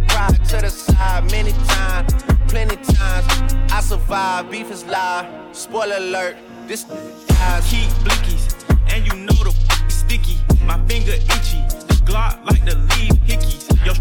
[0.09, 1.31] pride to the side.
[1.31, 2.13] Many times,
[2.49, 4.51] plenty times, I survive.
[4.51, 5.57] Beef is live.
[5.57, 7.67] Spoiler alert, this guys.
[7.71, 8.55] Keep blickies,
[8.93, 9.55] and you know the
[9.89, 10.37] sticky.
[10.67, 11.65] My finger itchy,
[12.05, 13.69] Glock like the leave hickeys.
[13.85, 13.93] Yo,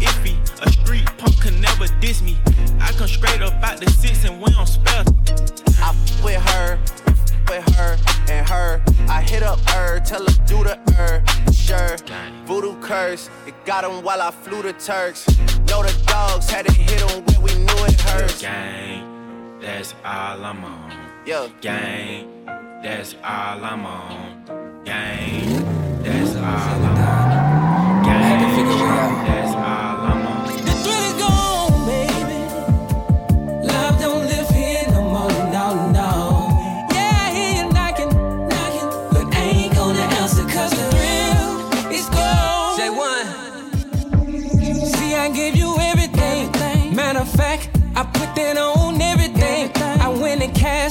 [0.00, 0.34] iffy,
[0.66, 2.36] a street punk can never diss me.
[2.80, 5.04] I come straight up out the six and we don't spell.
[5.82, 7.98] I f- with her, f- with her
[8.30, 8.82] and her.
[9.08, 11.22] I hit up her, tell her do the her.
[11.52, 11.96] Sure,
[12.46, 15.28] voodoo curse, it got him while I flew the Turks.
[15.68, 18.40] Know the dogs had to hit him when we knew it hurts.
[18.42, 20.90] Gang, that's all I'm on.
[21.26, 21.48] Yeah.
[21.60, 22.26] Gang,
[22.82, 24.82] That's all I'm on.
[24.84, 26.02] Gang.
[26.02, 27.19] That's all I'm on.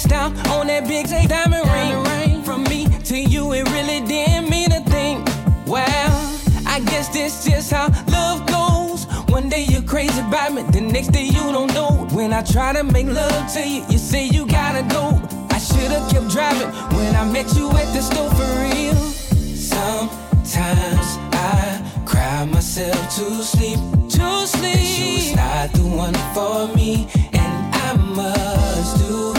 [0.07, 2.43] Out on that big diamond ring.
[2.43, 5.25] From me to you, it really didn't mean a thing.
[5.65, 6.11] Well,
[6.65, 9.05] I guess this just how love goes.
[9.29, 12.07] One day you're crazy about me, the next day you don't know.
[12.11, 15.21] When I try to make love to you, you say you gotta go.
[15.51, 18.95] I should've kept driving when I met you at the store for real.
[19.55, 23.79] Sometimes I cry myself to sleep,
[24.15, 24.79] to sleep.
[24.97, 29.38] You was not the one for me, and I must do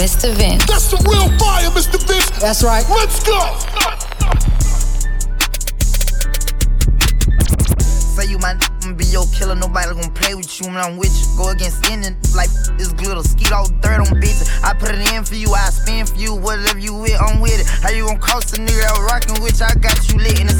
[0.00, 0.02] DJ.
[0.02, 0.34] And Mr.
[0.34, 0.66] Vince.
[0.66, 2.00] That's the real fire, Mr.
[2.06, 2.30] Vince.
[2.40, 2.84] That's right.
[2.88, 3.36] Let's go.
[8.16, 11.12] Say you my n- be your killer, nobody gonna play with you when I'm with
[11.12, 11.26] you.
[11.36, 14.48] Go against any like this glitter, skeet all dirt on bitches.
[14.64, 17.60] I put it in for you, I spin for you, whatever you with, I'm with
[17.60, 17.66] it.
[17.66, 19.66] How you gonna cost a nigga out rockin' with you?
[19.66, 20.54] I got you lit in the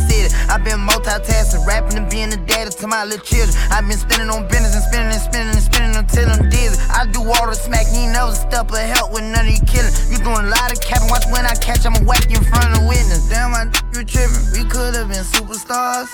[0.51, 0.61] city.
[0.61, 3.57] i been multitasking, rapping and being a daddy to my little children.
[3.71, 6.81] I've been spinning on business and spinning and spinning and spinning until I'm dizzy.
[6.91, 9.63] I do all the smack, you ain't never step or help with none of you
[9.67, 9.93] killing.
[10.11, 12.67] You doing a lot of capping, watch when I catch, I'ma whack you in front
[12.71, 13.29] of the witness.
[13.29, 14.45] Damn, I you tripping.
[14.55, 16.11] We could've been superstars.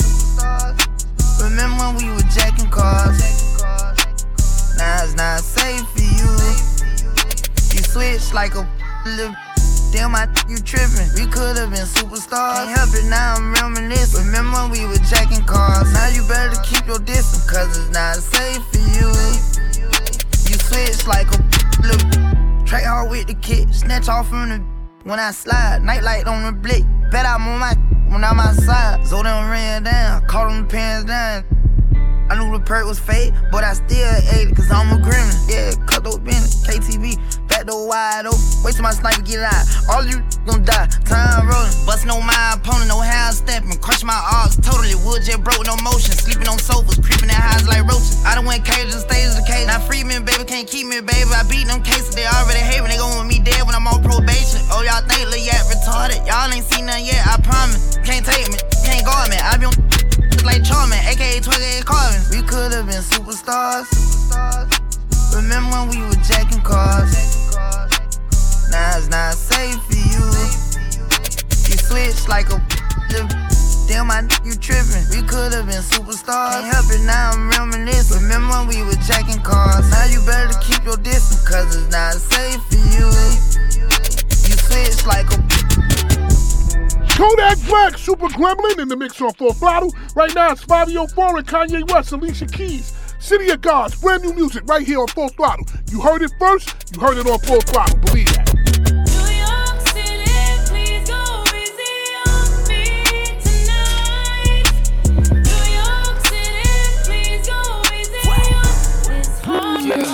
[1.41, 3.21] Remember when we were jacking cars?
[4.77, 6.31] Now it's not safe for you.
[7.73, 8.69] You switch like a
[9.05, 9.46] little.
[9.93, 11.09] Damn, I think you tripping.
[11.15, 12.67] We could've been superstars.
[12.67, 14.27] Can't help it now, I'm reminiscing.
[14.27, 15.93] Remember we were jacking cars?
[15.93, 19.09] Now you better keep your distance, cause it's not safe for you.
[20.49, 21.39] You switch like a
[21.83, 22.11] little.
[22.67, 24.59] Track hard with the kid, snatch off from the.
[25.05, 26.85] When I slide, nightlight on the blick.
[27.13, 27.75] Bet I'm on my
[28.09, 29.07] when I'm outside.
[29.07, 31.45] So them ran down, caught them pants down.
[32.29, 34.03] I knew the perk was fake, but I still
[34.35, 35.39] ate it, cause I'm a gremlin.
[35.47, 37.15] Yeah, cut those business, KTV,
[37.47, 38.41] back door wide open.
[38.65, 39.63] Wait till my sniper get out.
[39.87, 41.71] All you gon' die, time rolling.
[41.87, 43.79] Bustin' on my opponent, no hand stepping.
[43.79, 46.19] Crush my arms totally, wood jet broke, no motion.
[46.19, 48.25] Sleeping on sofas, creeping in highs like roaches.
[48.27, 49.67] I done went cages and stages of cage.
[49.71, 51.31] Now free baby, can't keep me, baby.
[88.37, 89.95] Gremlin in the mix on Full Throttle.
[90.15, 92.93] Right now it's Fivio and Kanye West, Alicia Keys.
[93.19, 95.65] City of Gods, brand new music right here on Full Throttle.
[95.91, 97.99] You heard it first, you heard it on Full Throttle.
[98.01, 98.53] Believe that.
[99.09, 100.29] New York City,
[100.69, 102.85] please go easy on me
[103.41, 104.69] tonight.
[105.33, 106.69] New York City,
[107.09, 107.59] please go
[107.97, 108.21] easy.
[109.89, 110.05] Yeah,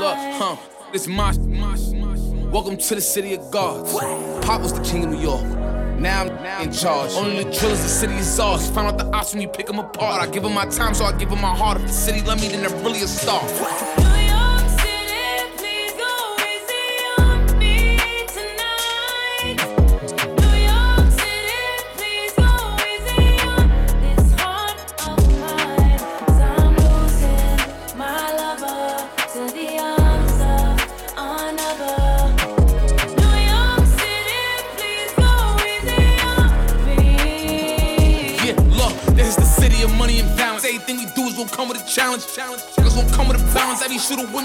[0.00, 0.56] look, huh?
[0.92, 1.76] This my, my,
[2.50, 3.92] welcome to the city of gods.
[4.44, 5.46] Pop was the king of New York.
[6.00, 7.12] Now I'm in charge.
[7.12, 8.70] Only the drillers, the city is ours.
[8.70, 10.22] Found out the ops when we pick them apart.
[10.22, 11.78] I give them my time, so I give them my heart.
[11.78, 13.42] If the city love me, then they're really a star.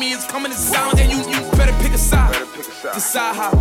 [0.06, 0.99] Me is coming in silence.
[0.99, 2.36] And you, you better pick a side.
[2.93, 3.51] Decide how.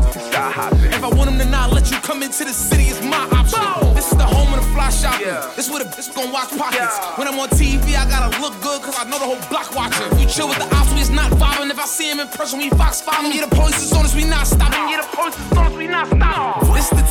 [0.99, 3.95] If I want them to not let you come into the city, it's my option.
[3.95, 5.27] This is the home of the fly shopping.
[5.57, 6.99] This where the bitch gon' watch pockets.
[7.17, 10.05] When I'm on TV, I gotta look good, cause I know the whole block watching.
[10.19, 11.71] You chill with the ops, we is not vibing.
[11.71, 13.25] If I see him impressed when we fox five.
[13.35, 14.85] Yeah, the police is on us, we not stopping.
[14.93, 16.75] Yeah, the police is on us, we not stopping.
[16.75, 17.04] This is the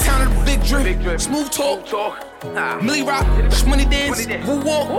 [0.73, 1.21] town of the big drip.
[1.21, 2.83] Smooth talk.
[2.83, 3.25] Millie Rock,
[3.65, 4.89] money dance, woo walk.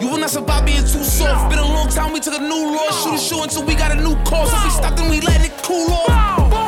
[0.00, 1.50] You will not survive being too soft.
[1.50, 2.90] Been a long time, we took a new law.
[2.90, 4.52] Shoot a shoe until we got a new cause.
[4.52, 6.59] If we stop, then we letting it cool off.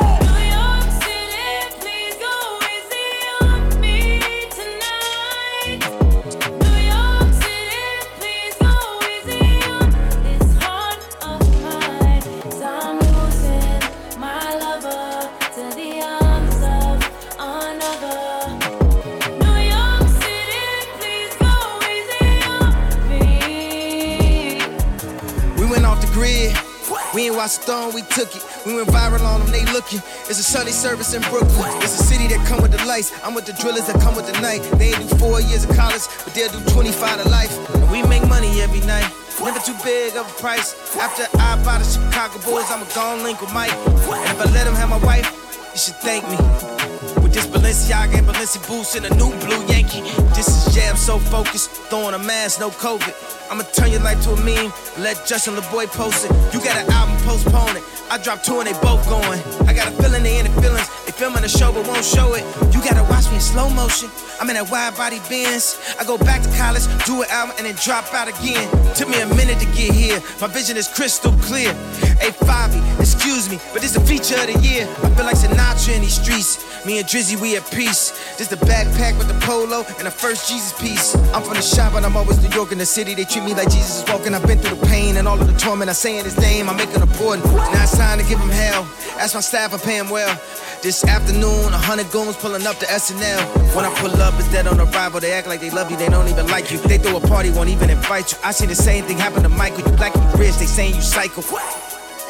[27.43, 28.41] We took it.
[28.65, 29.99] We went viral on them, they looking.
[30.31, 31.69] It's a Sunday service in Brooklyn.
[31.83, 33.11] It's a city that come with the lights.
[33.21, 34.61] I'm with the drillers that come with the night.
[34.79, 37.51] They ain't do four years of college, but they'll do 25 to life.
[37.75, 39.11] And we make money every night.
[39.43, 40.71] Never too big of a price.
[40.95, 43.75] After I buy the Chicago Bulls, I'ma go link with Mike.
[43.75, 45.27] And if I let him have my wife,
[45.73, 47.12] you should thank me.
[47.33, 50.01] This Balenciaga and Balenci boots and a new blue Yankee.
[50.35, 53.13] This is jam so focused, throwing a mask, no COVID.
[53.49, 56.31] I'ma turn your life to a meme, let Justin Laboy post it.
[56.53, 57.83] You got an album, postpone it.
[58.11, 59.41] I dropped two and they both going.
[59.67, 60.87] I got a feeling they in the feelings.
[61.05, 62.45] They filming the show but won't show it.
[62.69, 64.09] You gotta watch me in slow motion.
[64.39, 65.79] I'm in that wide body Benz.
[65.97, 68.69] I go back to college, do an album, and then drop out again.
[68.93, 70.21] Took me a minute to get here.
[70.41, 71.73] My vision is crystal clear.
[72.21, 74.85] Hey, Fabi, excuse me, but this the feature of the year.
[75.01, 76.61] I feel like Sinatra in these streets.
[76.85, 78.11] Me and Drizzy, we at peace.
[78.37, 81.15] Just a backpack with the polo and the first Jesus piece.
[81.33, 83.15] I'm from the shop, but I'm always New York in the city.
[83.15, 84.33] They treat me like Jesus is walking.
[84.33, 85.89] I've been through the pain and all of the torment.
[85.89, 87.43] I say in his name, I'm making a point.
[87.45, 88.83] Now it's time to give him hell.
[89.17, 90.35] Ask my staff, I pay him well.
[90.81, 93.73] This afternoon, a hundred goons pulling up to SNL.
[93.73, 95.21] When I pull up, it's dead on arrival.
[95.21, 96.77] They act like they love you, they don't even like you.
[96.77, 98.37] They throw a party, won't even invite you.
[98.43, 99.89] I see the same thing happen to Michael.
[99.89, 101.41] You black, you rich, they saying you psycho.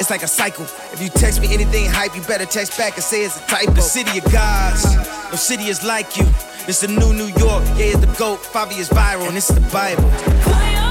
[0.00, 0.64] It's like a cycle.
[0.92, 3.72] If you text me anything hype, you better text back and say it's a typo.
[3.72, 4.84] The city of gods,
[5.30, 6.24] no city is like you.
[6.66, 8.40] This the new New York, yeah, it's the GOAT.
[8.40, 10.83] Fabi is viral, and is the Bible.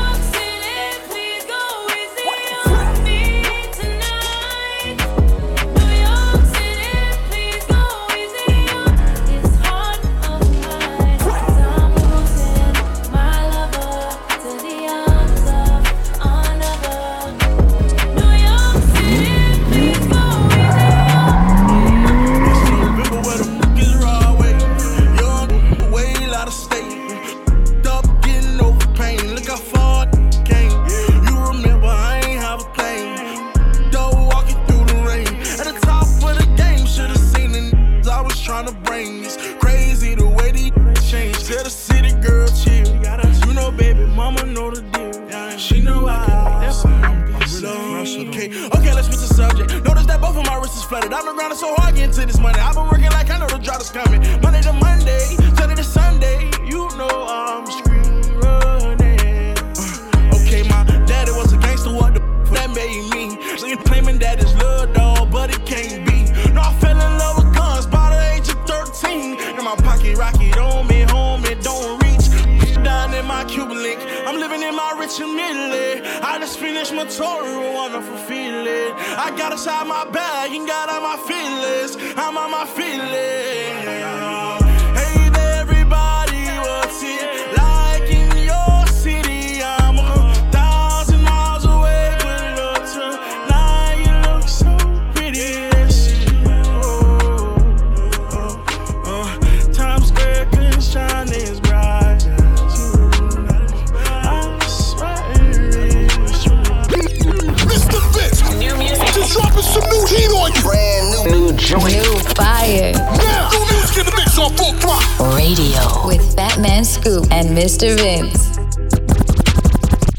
[111.73, 111.95] Joint.
[111.95, 112.93] New fire.
[112.93, 115.35] Now, new music in the mix on full throttle.
[115.35, 117.97] Radio with Fatman Scoop and Mr.
[117.97, 118.57] Vince.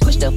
[0.00, 0.34] Push the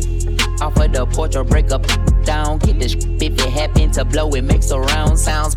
[0.62, 1.88] off of the porch or break up
[2.24, 2.60] down.
[2.60, 5.56] Get this if it happen to blow, it makes a round sounds.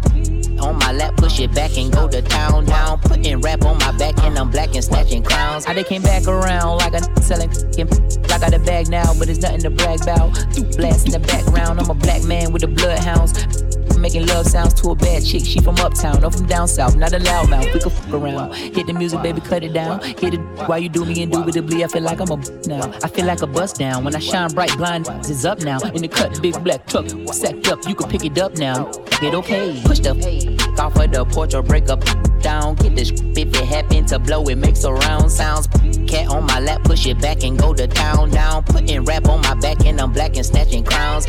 [0.61, 2.99] On my lap, push it back and go to town down.
[3.01, 5.67] Putting rap on my back and I'm black and snatching crowns.
[5.67, 7.51] I they came back around like a selling.
[7.51, 10.33] I got a bag now, but it's nothing to brag about.
[10.79, 13.60] Blast in the background, I'm a black man with the bloodhounds.
[14.01, 15.45] Making love sounds to a bad chick.
[15.45, 17.75] She from uptown or from down south, not a loudmouth.
[17.75, 18.55] We can fuck around.
[18.55, 20.01] Hit the music, baby, cut it down.
[20.03, 21.85] Hit it while you do me indubitably.
[21.85, 22.37] I feel like I'm a
[22.67, 22.91] now.
[23.05, 24.05] I feel like a bust down.
[24.05, 25.81] When I shine bright, blind is up now.
[25.81, 27.87] In the cut, big black truck, sacked up.
[27.87, 28.91] You can pick it up now.
[29.21, 29.81] Get okay.
[29.85, 30.13] Push the
[30.79, 32.03] off of the porch or break up
[32.41, 32.77] down.
[32.77, 35.69] Get this if it happen to blow, it makes a round sounds.
[36.09, 38.65] Cat on my lap, push it back and go to town down.
[38.65, 41.27] Putting rap on my back and I'm black and snatching crowns.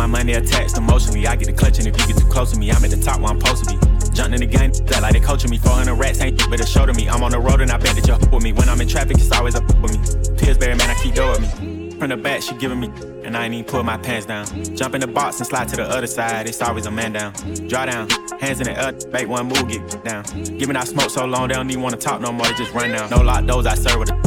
[0.00, 1.26] My money attached emotionally.
[1.26, 2.70] I get the clutching if you get too close to me.
[2.70, 4.12] I'm at the top where I'm supposed to be.
[4.14, 5.58] Jumping in the game, that like they coaching me.
[5.58, 7.06] 400 rats ain't but a show to me.
[7.06, 8.54] I'm on the road and I bet that you're with me.
[8.54, 9.98] When I'm in traffic, it's always up with me.
[10.38, 11.90] Pillsbury, man, I keep dough with me.
[11.98, 12.90] From the back, she giving me,
[13.24, 14.46] and I ain't even pull my pants down.
[14.74, 16.48] Jump in the box and slide to the other side.
[16.48, 17.34] It's always a man down.
[17.68, 18.08] Draw down,
[18.40, 20.24] hands in the air, make one move, get down.
[20.56, 22.46] Giving out smoke so long, they don't even wanna talk no more.
[22.46, 23.10] They just run down.
[23.10, 24.19] No lock doors, I serve with a.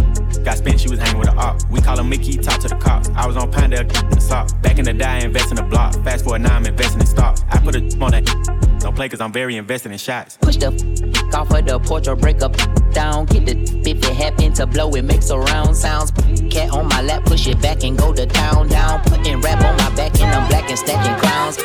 [0.44, 1.62] Got spent, she was hanging with a op.
[1.70, 3.10] We call him Mickey, talk to the cops.
[3.16, 4.62] I was on Panda, in the sock.
[4.62, 5.94] Back in the day, I invest in the block.
[6.04, 7.44] Fast forward now, I'm investing in stocks.
[7.50, 8.80] I put a on that.
[8.80, 10.38] Don't play cause I'm very invested in shots.
[10.42, 12.56] Push the f- off of the porch or break up
[12.92, 13.26] down.
[13.26, 16.12] Get the if it happen to blow, it makes a round sounds.
[16.50, 19.02] Cat on my lap, push it back and go to town down.
[19.02, 21.58] Putting rap on my back and I'm black and stacking crowns.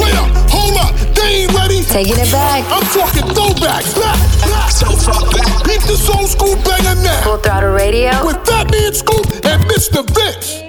[0.00, 1.82] Wait up, hold up, they ain't ready.
[1.82, 2.64] Taking it back.
[2.68, 3.94] I'm talking throwbacks.
[3.98, 4.18] Back,
[4.50, 4.70] back.
[4.70, 5.64] So far back.
[5.64, 7.22] Beat this old school banger now.
[7.22, 8.10] Full throttle radio.
[8.24, 10.04] With Fatman Scoop and Mr.
[10.14, 10.67] Vince.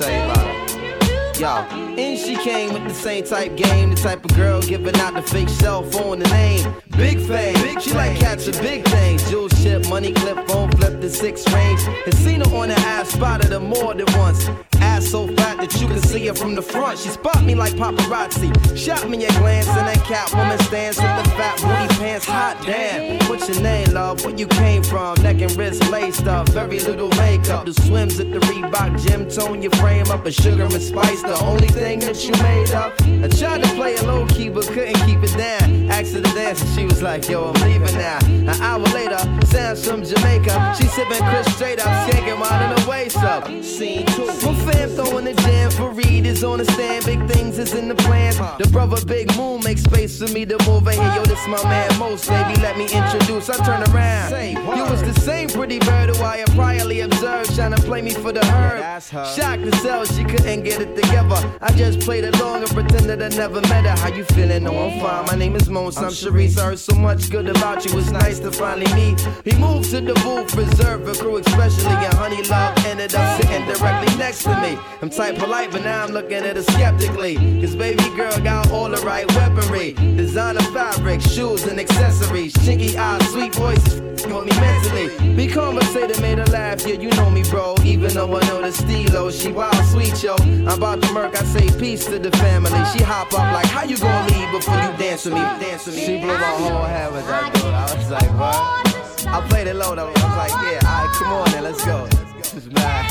[0.00, 1.40] About her.
[1.40, 5.14] Yo, and she came with the same type game, the type of girl giving out
[5.14, 6.74] the fake cell phone, the name.
[6.96, 9.28] Big fame, big she like cats with big things.
[9.28, 11.82] Jewel ship, money clip, phone flip the six range.
[12.04, 14.48] Had seen her on the ass, spotted her more than once.
[14.76, 17.00] Ass so fat that you can see her from the front.
[17.00, 18.48] She spot me like paparazzi.
[18.76, 22.26] Shot me a glance, and that Catwoman stands with the fat booty pants.
[22.26, 23.18] Hot damn.
[23.28, 24.24] What's your name, love?
[24.24, 25.20] Where you came from?
[25.20, 27.66] Neck and wrist laced up, very little makeup.
[27.66, 30.24] The swims at the Reebok gym tone your frame up.
[30.26, 32.92] A sugar and spice, the only thing that you made up.
[33.02, 35.83] I tried to play it low key, but couldn't keep it down.
[35.94, 38.18] Asked her to dance, and she was like, Yo, I'm leaving now.
[38.24, 40.74] An hour later, Sam's from Jamaica.
[40.76, 43.46] She sipping Chris straight up, skanking while in the waist up.
[43.62, 44.26] Scene two.
[44.26, 47.04] My fam throwing the jam for Reed is on the stand.
[47.04, 48.38] Big things is in the plans.
[48.38, 51.14] The brother Big Moon makes space for me to move in here.
[51.14, 52.60] Yo, this my man Mos, baby.
[52.60, 53.48] Let me introduce.
[53.48, 54.76] I turn around.
[54.76, 58.10] You was the same pretty bird who I had priorly observed, trying to play me
[58.10, 59.00] for the herb.
[59.00, 61.40] Shocked to sell, she couldn't get it together.
[61.60, 63.96] I just played along and pretended I never met her.
[63.96, 64.64] How you feeling?
[64.64, 65.26] No, I'm fine.
[65.26, 65.98] My name is Mons.
[65.98, 66.58] I'm Sharice.
[66.58, 67.98] I heard so much good about you.
[67.98, 69.20] It's nice to finally meet.
[69.44, 71.86] He moved to the booth, reserved for crew, especially.
[71.86, 74.78] And Honey Love ended up sitting directly next to me.
[75.02, 77.36] I'm tight polite, but now I'm looking at her skeptically.
[77.60, 79.92] Cause baby girl got all the right weaponry.
[79.92, 82.54] Designer fabric, shoes and accessories.
[82.54, 85.36] Chinky eyes, sweet voices, with me mentally.
[85.36, 86.86] Be conversated, made her laugh.
[86.86, 87.74] Yeah, you know me, bro.
[87.84, 90.36] Even though I know the stilo, she wild sweet, yo.
[90.38, 92.70] I'm about to murk, I say peace to the family.
[92.92, 95.40] She hop up like, how you gonna leave before you dance with me?
[95.40, 96.06] Dance with me.
[96.06, 97.64] She blew my whole head with that dude.
[97.64, 99.26] I was like, what?
[99.26, 100.06] I played it low though.
[100.06, 102.06] I was like, yeah, alright, come on then, let's go.
[102.38, 103.10] This is mad.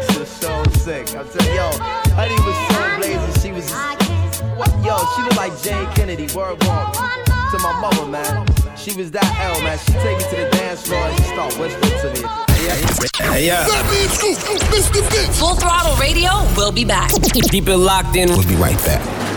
[0.00, 1.14] This is so sick.
[1.14, 1.68] I'm telling yo,
[2.16, 3.34] Honey was so blazing.
[3.42, 3.70] She was,
[4.56, 4.72] what?
[4.82, 6.26] Yo, she looked like Jayne Kennedy.
[6.34, 8.46] Word walk to my mother, man.
[8.76, 9.78] She was that L, man.
[9.78, 12.20] She take me to the dance floor and she start whispering to me.
[13.36, 13.66] Yeah.
[15.34, 16.30] Full throttle radio.
[16.56, 17.10] We'll be back.
[17.50, 18.30] Keep it locked in.
[18.30, 19.35] We'll be right back.